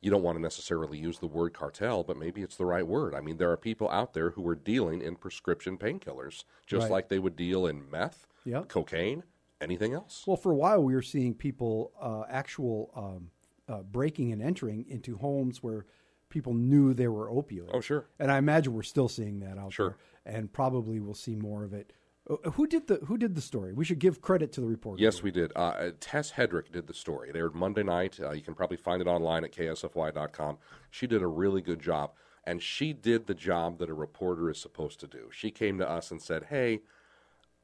[0.01, 3.14] you don't want to necessarily use the word cartel, but maybe it's the right word.
[3.14, 6.90] I mean, there are people out there who are dealing in prescription painkillers, just Right.
[6.90, 8.62] like they would deal in meth, Yeah.
[8.66, 9.22] cocaine,
[9.62, 10.24] anything else.
[10.26, 13.30] Well, for a while, we were seeing people uh, actual um,
[13.68, 15.86] uh, breaking and entering into homes where
[16.28, 17.70] people knew they were opioids.
[17.72, 18.06] Oh, sure.
[18.18, 19.96] And I imagine we're still seeing that out Sure.
[20.24, 21.92] there, and probably we'll see more of it.
[22.28, 23.72] Uh, who did the Who did the story?
[23.72, 25.02] We should give credit to the reporter.
[25.02, 25.52] Yes, we did.
[25.56, 27.28] Uh, Tess Hedrick did the story.
[27.30, 28.18] It aired Monday night.
[28.22, 30.58] Uh, you can probably find it online at ksfy.com.
[30.90, 32.12] She did a really good job,
[32.44, 35.28] and she did the job that a reporter is supposed to do.
[35.32, 36.82] She came to us and said, "Hey,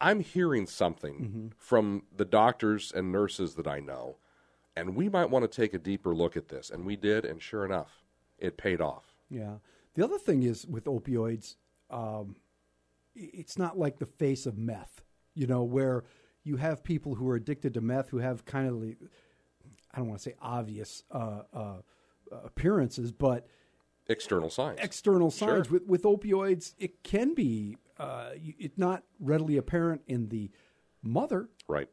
[0.01, 4.17] I'm hearing something from the doctors and nurses that I know,
[4.77, 7.43] and we might want to take a deeper look at this." And we did, and
[7.43, 8.05] sure enough,
[8.39, 9.15] it paid off.
[9.29, 9.57] Yeah.
[9.95, 11.57] The other thing is with opioids,
[11.91, 12.37] um,
[13.15, 15.03] it's not like the face of meth,
[15.35, 16.05] you know, where
[16.45, 18.97] you have people who are addicted to meth who have kind of, the,
[19.93, 21.77] I don't want to say obvious uh, uh,
[22.31, 23.49] appearances, but
[24.07, 24.79] External signs.
[24.81, 25.67] external signs.
[25.67, 25.81] Sure.
[25.81, 30.51] With, with opioids, it can be, uh, it's not readily apparent in the
[31.03, 31.89] mother, right.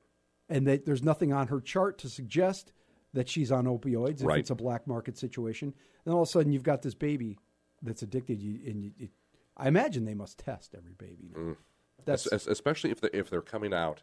[0.49, 2.71] and that there's nothing on her chart to suggest
[3.13, 4.39] that she's on opioids if Right.
[4.39, 5.73] it's a black market situation.
[6.05, 7.37] And all of a sudden, you've got this baby
[7.81, 8.41] that's addicted.
[8.41, 9.09] You, and you, it,
[9.57, 11.31] I imagine they must test every baby.
[11.35, 11.55] Now.
[12.03, 14.01] That's es- especially if they if they're coming out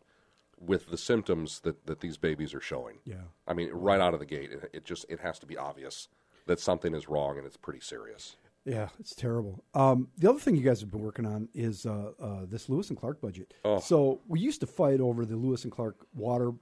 [0.59, 2.99] with the symptoms that, that these babies are showing.
[3.05, 3.17] Yeah.
[3.47, 6.09] I mean, right out of the gate, it, it just it has to be obvious
[6.47, 8.37] that something is wrong and it's pretty serious.
[8.65, 9.65] Yeah, it's terrible.
[9.75, 12.91] Um, the other thing you guys have been working on is uh, uh, this Lewis
[12.91, 13.55] and Clark budget.
[13.65, 13.81] Oh.
[13.81, 16.53] So we used to fight over the Lewis and Clark water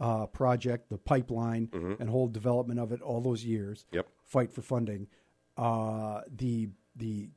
[0.00, 3.84] uh, project, the pipeline, and whole development of it all those years.
[3.88, 3.96] Mm-hmm.
[3.96, 4.06] Yep.
[4.24, 5.06] Fight for funding.
[5.56, 7.28] Uh, the the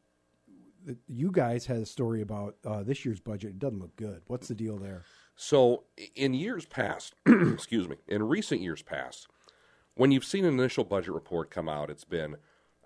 [0.85, 3.51] the- you guys had a story about uh, this year's budget.
[3.51, 4.21] It doesn't look good.
[4.27, 5.03] What's the deal there?
[5.35, 5.83] So,
[6.15, 9.27] in years past, excuse me, in recent years past,
[9.95, 12.35] when you've seen an initial budget report come out, it's been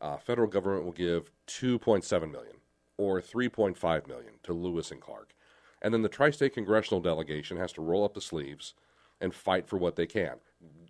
[0.01, 2.55] uh, federal government will give 2.7 million
[2.97, 5.35] or 3.5 million to Lewis and Clark,
[5.81, 8.73] and then the tri-state congressional delegation has to roll up the sleeves
[9.21, 10.37] and fight for what they can.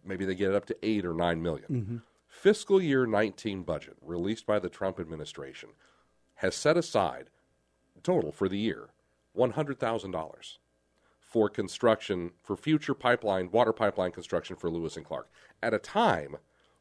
[0.05, 2.01] Maybe they get it up to eight or nine million.
[2.27, 5.69] Fiscal year 19 budget released by the Trump administration
[6.35, 7.29] has set aside
[8.03, 8.89] total for the year
[9.35, 10.57] $100,000
[11.19, 15.29] for construction for future pipeline water pipeline construction for Lewis and Clark
[15.61, 16.37] at a time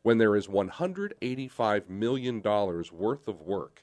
[0.06, 3.82] when there is 185 million dollars worth of work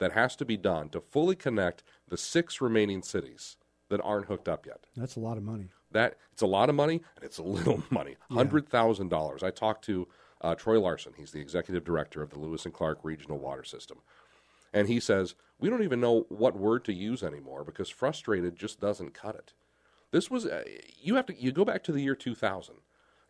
[0.00, 3.56] that has to be done to fully connect the six remaining cities
[3.88, 4.84] that aren't hooked up yet.
[4.94, 5.70] That's a lot of money.
[5.90, 8.16] That it's a lot of money and it's a little money.
[8.30, 9.42] Hundred thousand dollars.
[9.42, 10.08] I talked to
[10.42, 11.14] uh, Troy Larson.
[11.16, 14.00] He's the executive director of the Lewis and Clark Regional Water System,
[14.74, 18.78] and he says we don't even know what word to use anymore because frustrated just
[18.78, 19.54] doesn't cut it.
[20.10, 20.64] This was uh,
[21.00, 22.74] you have to you go back to the year 2000,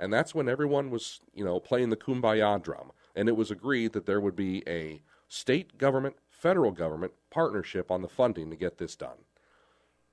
[0.03, 3.93] and that's when everyone was you know playing the kumbaya drum, and it was agreed
[3.93, 8.77] that there would be a state government, federal government partnership on the funding to get
[8.77, 9.25] this done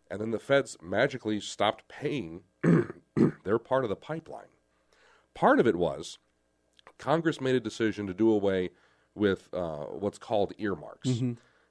[0.10, 2.42] and then the feds magically stopped paying
[3.44, 4.48] their part of the pipeline.
[5.34, 6.18] Part of it was
[6.98, 8.72] Congress made a decision to do away
[9.16, 11.10] with uh, what's called earmarks.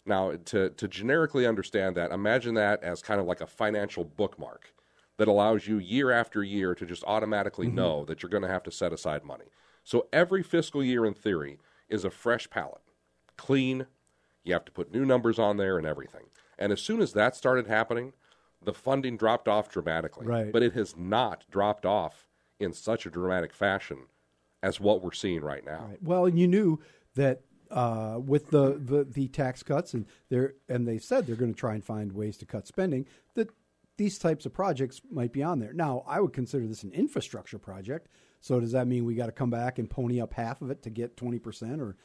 [0.07, 4.73] Now, to, to generically understand that, imagine that as kind of like a financial bookmark
[5.19, 8.63] that allows you year after year to just automatically know that you're going to have
[8.63, 9.47] to set aside money.
[9.85, 11.59] So every fiscal year, in theory,
[11.89, 12.93] is a fresh palette,
[13.37, 13.87] clean.
[14.45, 16.27] You have to put new numbers on there and everything.
[16.59, 18.13] And as soon as that started happening,
[18.63, 20.27] the funding dropped off dramatically.
[20.27, 20.53] Right.
[20.53, 22.29] But it has not dropped off
[22.61, 24.07] in such a dramatic fashion
[24.63, 25.87] as what we're seeing right now.
[25.89, 26.03] Right.
[26.03, 26.81] Well, and you knew
[27.15, 31.53] that uh, with the, the, the tax cuts, and they and they said they're going
[31.55, 33.07] to try and find ways to cut spending.
[33.35, 33.51] That
[33.99, 35.75] these types of projects might be on there.
[35.75, 38.09] Now, I would consider this an infrastructure project.
[38.41, 40.83] So does that mean we got to come back and pony up half of it
[40.85, 41.97] to get twenty percent, or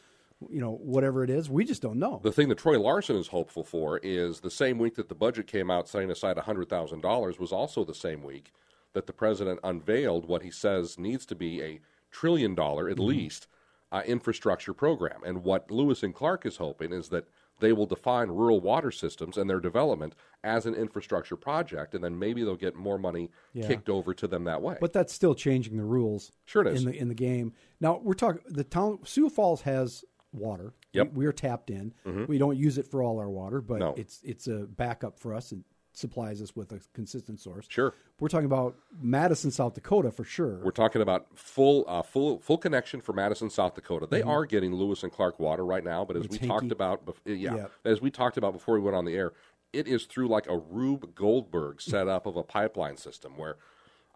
[0.50, 1.50] you know whatever it is?
[1.50, 2.20] We just don't know.
[2.24, 5.48] The thing that Troy Larson is hopeful for is the same week that the budget
[5.48, 8.52] came out setting aside $100,000 was also the same week
[8.94, 11.80] that the president unveiled what he says needs to be a
[12.12, 13.48] trillion dollar, at least,
[13.92, 15.22] uh, infrastructure program.
[15.26, 17.28] And what Lewis and Clark is hoping is that
[17.64, 22.20] they will define rural water systems and their development as an infrastructure project, and then
[22.20, 23.66] maybe they'll get more money Yeah.
[23.68, 24.78] kicked over to them that way.
[24.82, 26.32] But that's still changing the rules.
[26.46, 26.84] Sure it is.
[26.84, 27.54] in the in the game.
[27.80, 28.42] Now we're talking.
[28.48, 30.04] The town Sioux Falls has
[30.34, 30.74] water.
[30.92, 31.08] Yep.
[31.08, 31.18] Mm-hmm.
[31.18, 31.94] we, are tapped in.
[32.28, 33.94] We don't use it for all our water, but No.
[33.98, 35.52] it's it's a backup for us.
[35.54, 35.60] It
[35.94, 37.66] supplies us with a consistent source.
[37.70, 37.94] Sure.
[38.20, 40.60] We're talking about Madison, South Dakota, for sure.
[40.64, 44.06] We're talking about full, uh, full, full connection for Madison, South Dakota.
[44.06, 44.16] Mm-hmm.
[44.16, 47.16] They are getting Lewis and Clark water right now, but as we talked about, bef-
[47.26, 47.72] yeah, Yep.
[47.86, 49.34] as we talked about before we went on the air,
[49.72, 53.58] it is through like a Rube Goldberg setup of a pipeline system where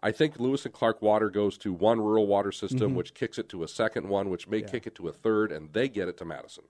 [0.00, 3.48] I think Lewis and Clark water goes to one rural water system, which kicks it
[3.48, 6.16] to a second one, which may kick it to a third, and they get it
[6.18, 6.64] to Madison.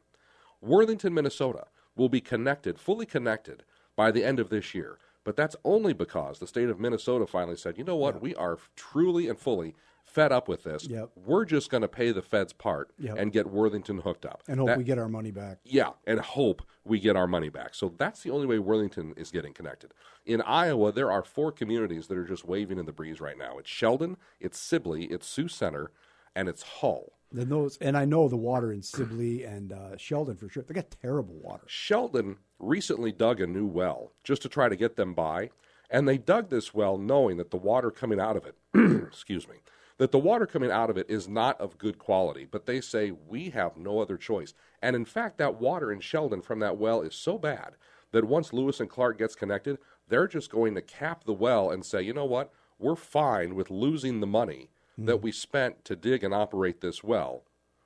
[0.62, 3.64] Worthington, Minnesota will be connected, fully connected,
[3.98, 4.96] by the end of this year.
[5.24, 8.56] But that's only because the state of Minnesota finally said, you know what, we are
[8.76, 9.74] truly and fully
[10.04, 10.86] fed up with this.
[10.86, 11.10] Yep.
[11.26, 13.18] We're just going to pay the Fed's part Yep.
[13.18, 14.42] and get Worthington hooked up.
[14.48, 15.58] and hope That- we get our money back.
[15.64, 17.74] yeah, and hope we get our money back.
[17.74, 19.92] So that's the only way Worthington is getting connected.
[20.24, 23.58] In Iowa, there are four communities that are just waving in the breeze right now.
[23.58, 25.90] It's Sheldon, it's Sibley, it's Sioux Center,
[26.36, 27.17] and it's Hull.
[27.30, 30.62] Then those, and I know the water in Sibley and uh, Sheldon for sure.
[30.62, 31.64] They got terrible water.
[31.66, 35.50] Sheldon recently dug a new well just to try to get them by,
[35.90, 38.54] and they dug this well knowing that the water coming out of it,
[39.06, 39.56] excuse me,
[39.98, 43.10] that the water coming out of it is not of good quality, but they say
[43.10, 44.54] we have no other choice.
[44.80, 47.74] And in fact, that water in Sheldon from that well is so bad
[48.12, 51.84] that once Lewis and Clark gets connected, they're just going to cap the well and
[51.84, 54.70] say, you know what, we're fine with losing the money
[55.06, 57.44] that we spent to dig and operate this well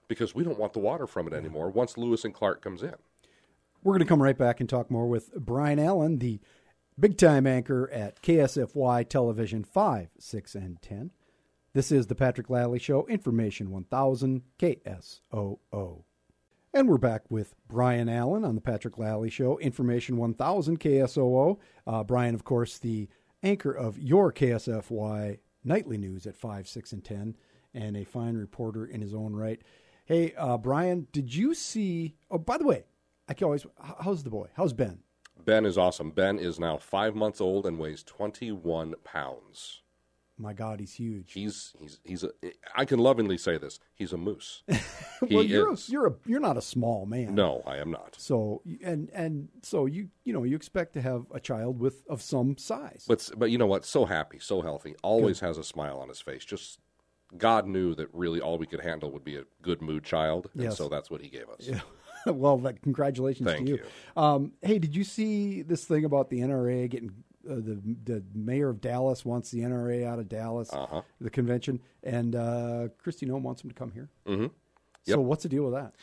[0.09, 2.95] because we don't want the water from it anymore once Lewis and Clark comes in.
[3.85, 6.41] We're going to come right back and talk more with Brian Allen, the
[6.99, 11.11] big time anchor at KSFY Television 5, 6, and 10.
[11.75, 16.05] This is the Patrick Lalley Show, Information 1000 KSOO.
[16.75, 21.59] And we're back with Brian Allen on the Patrick Lalley Show, Information 1000 KSOO.
[21.87, 23.09] Uh, Brian, of course, the
[23.43, 27.37] anchor of your KSFY nightly news at 5, 6, and 10,
[27.75, 29.61] and a fine reporter in his own right.
[30.05, 32.17] Hey, uh, Brian, did you see?
[32.31, 32.85] Oh, by the way,
[33.29, 33.67] I can always.
[34.01, 34.49] How's the boy?
[34.55, 35.01] How's Ben?
[35.45, 36.11] Ben is awesome.
[36.11, 39.82] Ben is now five months old and weighs 21 pounds.
[40.43, 41.33] My God, he's huge.
[41.33, 42.31] He's he's he's a.
[42.75, 43.79] I can lovingly say this.
[43.95, 44.63] He's a moose.
[45.31, 45.89] Well, you're is.
[45.89, 47.37] A, you're a you're not a small man.
[47.37, 48.17] no, I am not.
[48.19, 52.21] So and and so you you know you expect to have a child with of
[52.21, 53.05] some size.
[53.07, 53.85] But but you know what?
[53.85, 54.97] So happy, so healthy.
[55.05, 56.45] Always has a smile on his face.
[56.45, 56.81] Just
[57.37, 60.65] God knew that really all we could handle would be a good mood child, and
[60.65, 60.77] Yes.
[60.77, 61.61] so that's what He gave us.
[61.61, 61.81] Yeah.
[62.27, 63.77] well, congratulations Thank to you.
[63.79, 64.23] you.
[64.23, 67.13] Um, hey, did you see this thing about the NRA getting
[67.49, 71.03] uh, the the mayor of Dallas wants the NRA out of Dallas, Uh-huh.
[71.21, 74.09] the convention, and uh, Kristi Noem wants him to come here.
[74.27, 74.43] Mm-hmm.
[75.05, 75.15] Yep.
[75.17, 75.95] So what's the deal with that?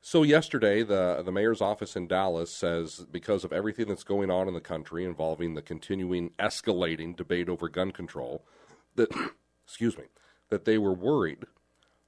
[0.00, 4.46] So yesterday, the the mayor's office in Dallas says because of everything that's going on
[4.48, 8.44] in the country involving the continuing escalating debate over gun control,
[8.94, 9.10] that
[9.66, 10.04] excuse me,
[10.48, 11.44] that they were worried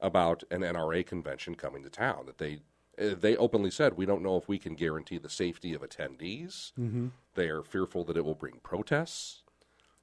[0.00, 2.24] about an NRA convention coming to town.
[2.26, 2.60] That they
[2.98, 6.72] they openly said we don't know if we can guarantee the safety of attendees.
[6.78, 7.08] Mm-hmm.
[7.34, 9.42] They are fearful that it will bring protests,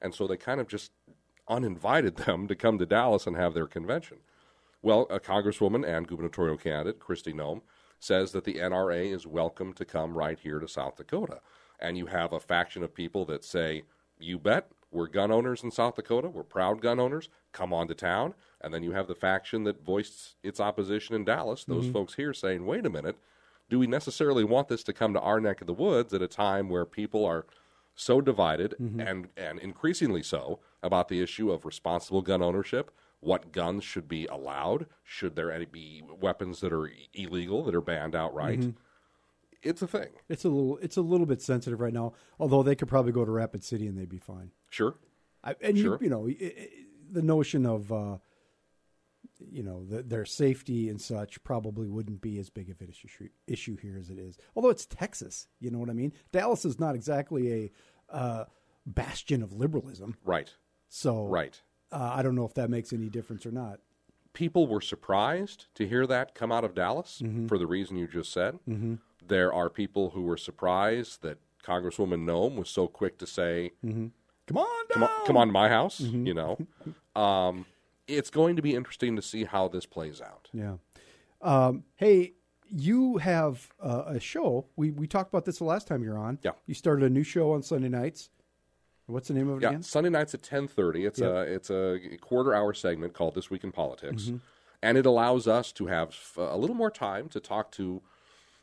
[0.01, 0.91] and so they kind of just
[1.47, 4.17] uninvited them to come to Dallas and have their convention.
[4.81, 7.61] Well, a congresswoman and gubernatorial candidate, Kristi Noem,
[7.99, 11.41] says that the NRA is welcome to come right here to South Dakota.
[11.79, 13.83] And you have a faction of people that say,
[14.19, 17.95] you bet, we're gun owners in South Dakota, we're proud gun owners, come on to
[17.95, 18.33] town.
[18.61, 21.93] And then you have the faction that voiced its opposition in Dallas, those mm-hmm.
[21.93, 23.17] folks here saying, wait a minute,
[23.69, 26.27] do we necessarily want this to come to our neck of the woods at a
[26.27, 27.45] time where people are
[27.95, 28.99] so divided mm-hmm.
[28.99, 32.91] and, and increasingly so about the issue of responsible gun ownership,
[33.21, 37.81] what guns should be allowed, should there any be weapons that are illegal that are
[37.81, 38.59] banned outright?
[38.59, 38.71] Mm-hmm.
[39.63, 40.09] It's a thing.
[40.29, 42.13] It's a little it's a little bit sensitive right now.
[42.39, 44.51] Although they could probably go to Rapid City and they'd be fine.
[44.69, 44.95] Sure.
[45.43, 45.97] I, and Sure.
[45.99, 48.17] you, you know, i i the notion of, uh,
[49.51, 53.29] you know, the, their safety and such probably wouldn't be as big of an issue,
[53.47, 54.37] issue here as it is.
[54.55, 56.13] Although it's Texas, you know what I mean?
[56.31, 57.51] Dallas is not exactly
[58.09, 58.45] a uh,
[58.85, 60.15] bastion of liberalism.
[60.23, 60.53] Right.
[60.89, 61.59] So Right.
[61.91, 63.79] uh, I don't know if that makes any difference or not.
[64.33, 68.31] People were surprised to hear that come out of Dallas for the reason you just
[68.33, 68.59] said.
[68.67, 68.95] Mm-hmm.
[69.25, 73.71] There are people who were surprised that Congresswoman Noem was so quick to say,
[74.47, 76.57] Come on, come on, come on to my house, you know.
[77.15, 77.65] Um,
[78.09, 80.49] it's going to be interesting to see how this plays out.
[80.51, 80.73] Yeah.
[81.41, 82.33] Um, hey,
[82.69, 84.65] you have uh, a show.
[84.75, 86.39] We we talked about this the last time you're on.
[86.43, 86.51] Yeah.
[86.65, 88.31] You started a new show on Sunday nights.
[89.05, 89.83] What's the name of it Yeah, again?
[89.83, 91.05] Sunday nights at ten thirty.
[91.05, 94.37] It's a it's a quarter hour segment called This Week in Politics, Mm-hmm.
[94.83, 98.01] and it allows us to have a little more time to talk to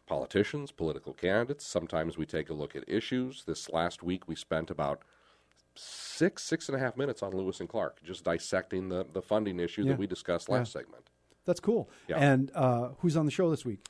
[0.07, 1.67] politicians, political candidates.
[1.67, 3.45] Sometimes we take a look at issues.
[3.47, 5.01] This last week, we spent about
[5.75, 9.59] six, six and a half minutes on Lewis and Clark, just dissecting the, the funding
[9.61, 9.91] issue Yeah.
[9.93, 11.09] that we discussed last segment.
[11.45, 11.91] That's cool.
[12.09, 12.17] Yeah.
[12.19, 13.81] And uh, who's on the show this week?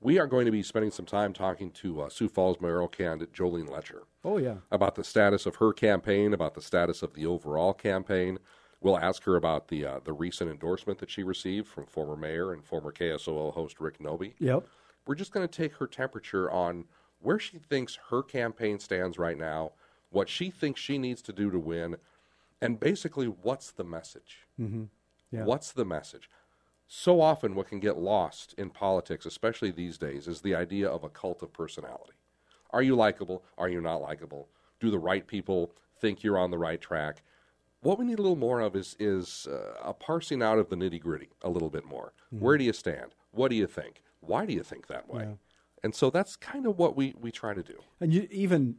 [0.00, 3.32] We are going to be spending some time talking to uh, Sioux Falls mayoral candidate
[3.32, 4.56] Jolene Loetscher Oh yeah.
[4.70, 8.38] about the status of her campaign, about the status of the overall campaign.
[8.80, 12.52] We'll ask her about the uh, the recent endorsement that she received from former mayor
[12.52, 14.34] and former KSOO host Rick Knobe.
[14.38, 14.66] Yep.
[15.06, 16.84] We're just going to take her temperature on
[17.20, 19.72] where she thinks her campaign stands right now,
[20.14, 21.96] what she thinks she needs to do to win,
[22.60, 24.46] and basically what's the message.
[24.60, 24.84] Mm-hmm.
[25.30, 25.44] Yeah.
[25.44, 26.30] What's the message?
[26.86, 31.02] So often, what can get lost in politics, especially these days, is the idea of
[31.02, 32.12] a cult of personality.
[32.70, 33.44] Are you likable?
[33.58, 34.48] Are you not likable?
[34.80, 37.22] Do the right people think you're on the right track?
[37.80, 40.76] What we need a little more of is is uh, a parsing out of the
[40.76, 42.12] nitty gritty a little bit more.
[42.30, 43.14] Where do you stand?
[43.32, 44.02] What do you think?
[44.20, 45.24] Why do you think that way?
[45.84, 47.74] And so that's kind of what we, we try to do.
[48.00, 48.76] And you even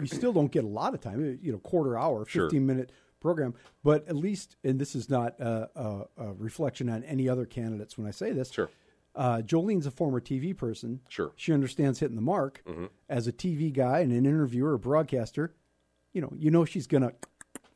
[0.00, 1.38] you still don't get a lot of time.
[1.42, 2.44] You know, quarter hour, Sure.
[2.46, 2.90] fifteen minute
[3.20, 3.54] program.
[3.84, 7.98] But at least, and this is not a, a, a reflection on any other candidates
[7.98, 8.50] when I say this.
[8.50, 8.70] Sure.
[9.14, 11.00] Uh, Jolene's a former TV person.
[11.08, 11.32] Sure.
[11.36, 12.62] She understands hitting the mark.
[13.08, 15.54] As a TV guy and an interviewer, a broadcaster,
[16.14, 17.12] you know, you know she's gonna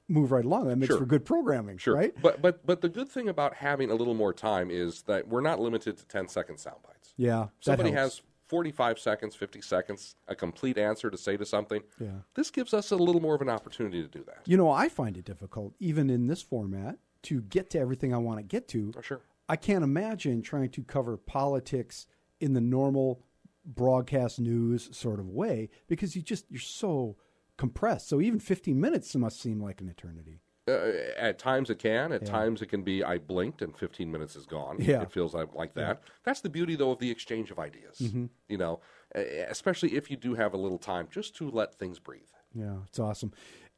[0.09, 0.69] move right along.
[0.69, 0.99] That makes Sure.
[0.99, 1.95] for good programming, Sure.
[1.95, 2.15] right?
[2.23, 5.41] But but but the good thing about having a little more time is that we're
[5.43, 7.13] not limited to 10 second sound bites.
[7.19, 11.83] Yeah, Somebody has 45 seconds, 50 seconds, a complete answer to say to something.
[12.01, 12.09] Yeah.
[12.35, 14.41] This gives us a little more of an opportunity to do that.
[14.45, 18.19] You know, I find it difficult, even in this format, to get to everything I
[18.19, 18.93] want to get to.
[18.99, 19.21] Oh, sure.
[19.49, 22.07] I can't imagine trying to cover politics
[22.41, 23.23] in the normal
[23.65, 27.17] broadcast news sort of way because you just you're so
[27.57, 28.09] compressed.
[28.09, 30.41] So even 15 minutes must seem like an eternity.
[30.71, 32.13] Uh, at times it can.
[32.13, 34.77] At times it can be I blinked and 15 minutes is gone.
[34.81, 35.03] Yeah.
[35.03, 36.03] It feels like, like that.
[36.25, 38.01] That's the beauty, though, of the exchange of ideas.
[38.49, 38.81] You know,
[39.15, 42.23] especially if you do have a little time just to let things breathe.
[42.55, 43.33] Yeah, it's awesome.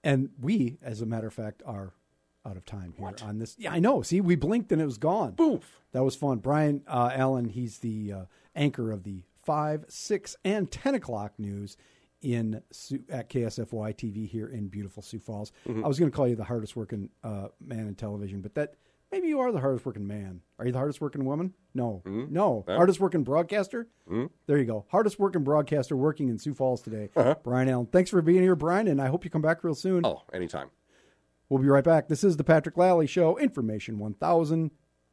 [0.05, 1.93] And we, as a matter of fact, are
[2.45, 3.57] out of time here on this.
[3.59, 4.03] Yeah, I know.
[4.03, 5.33] See, we blinked and it was gone.
[5.33, 5.81] Boof.
[5.93, 6.39] That was fun.
[6.39, 8.25] Brian uh, Allen, he's the uh,
[8.57, 11.77] anchor of the 5, 6, and 10 o'clock news
[12.23, 12.63] in
[13.11, 15.53] at KSFY TV here in beautiful Sioux Falls.
[15.69, 15.85] Mm-hmm.
[15.85, 18.75] I was going to call you the hardest working uh, man in television, but that
[19.11, 20.41] maybe you are the hardest working man.
[20.59, 21.55] Are you the hardest working woman?
[21.75, 22.03] No.
[22.07, 22.33] Mm-hmm.
[22.33, 22.65] No.
[22.67, 23.89] Hardest working broadcaster?
[24.09, 24.27] Mm-hmm.
[24.47, 24.87] There you go.
[24.91, 27.11] Hardest working broadcaster working in Sioux Falls today.
[27.17, 27.35] Uh-huh.
[27.43, 27.87] Brian Allen.
[27.87, 30.07] Thanks for being here, Brian, and I hope you come back real soon.
[30.07, 30.71] Oh, anytime.
[31.49, 32.09] We'll be right back.
[32.09, 34.71] This is the Patrick Lalley Show, Information 1000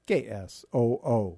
[0.07, 1.38] KSOO.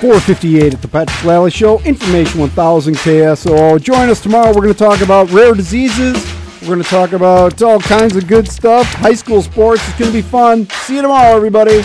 [0.00, 3.80] Four fifty-eight at the Patrick Lalley Show, Information 1000 KSOO.
[3.80, 4.48] Join us tomorrow.
[4.48, 6.14] We're going to talk about rare diseases.
[6.62, 8.86] We're going to talk about all kinds of good stuff.
[8.94, 9.86] High school sports.
[9.88, 10.68] It's going to be fun.
[10.70, 11.84] See you tomorrow, everybody.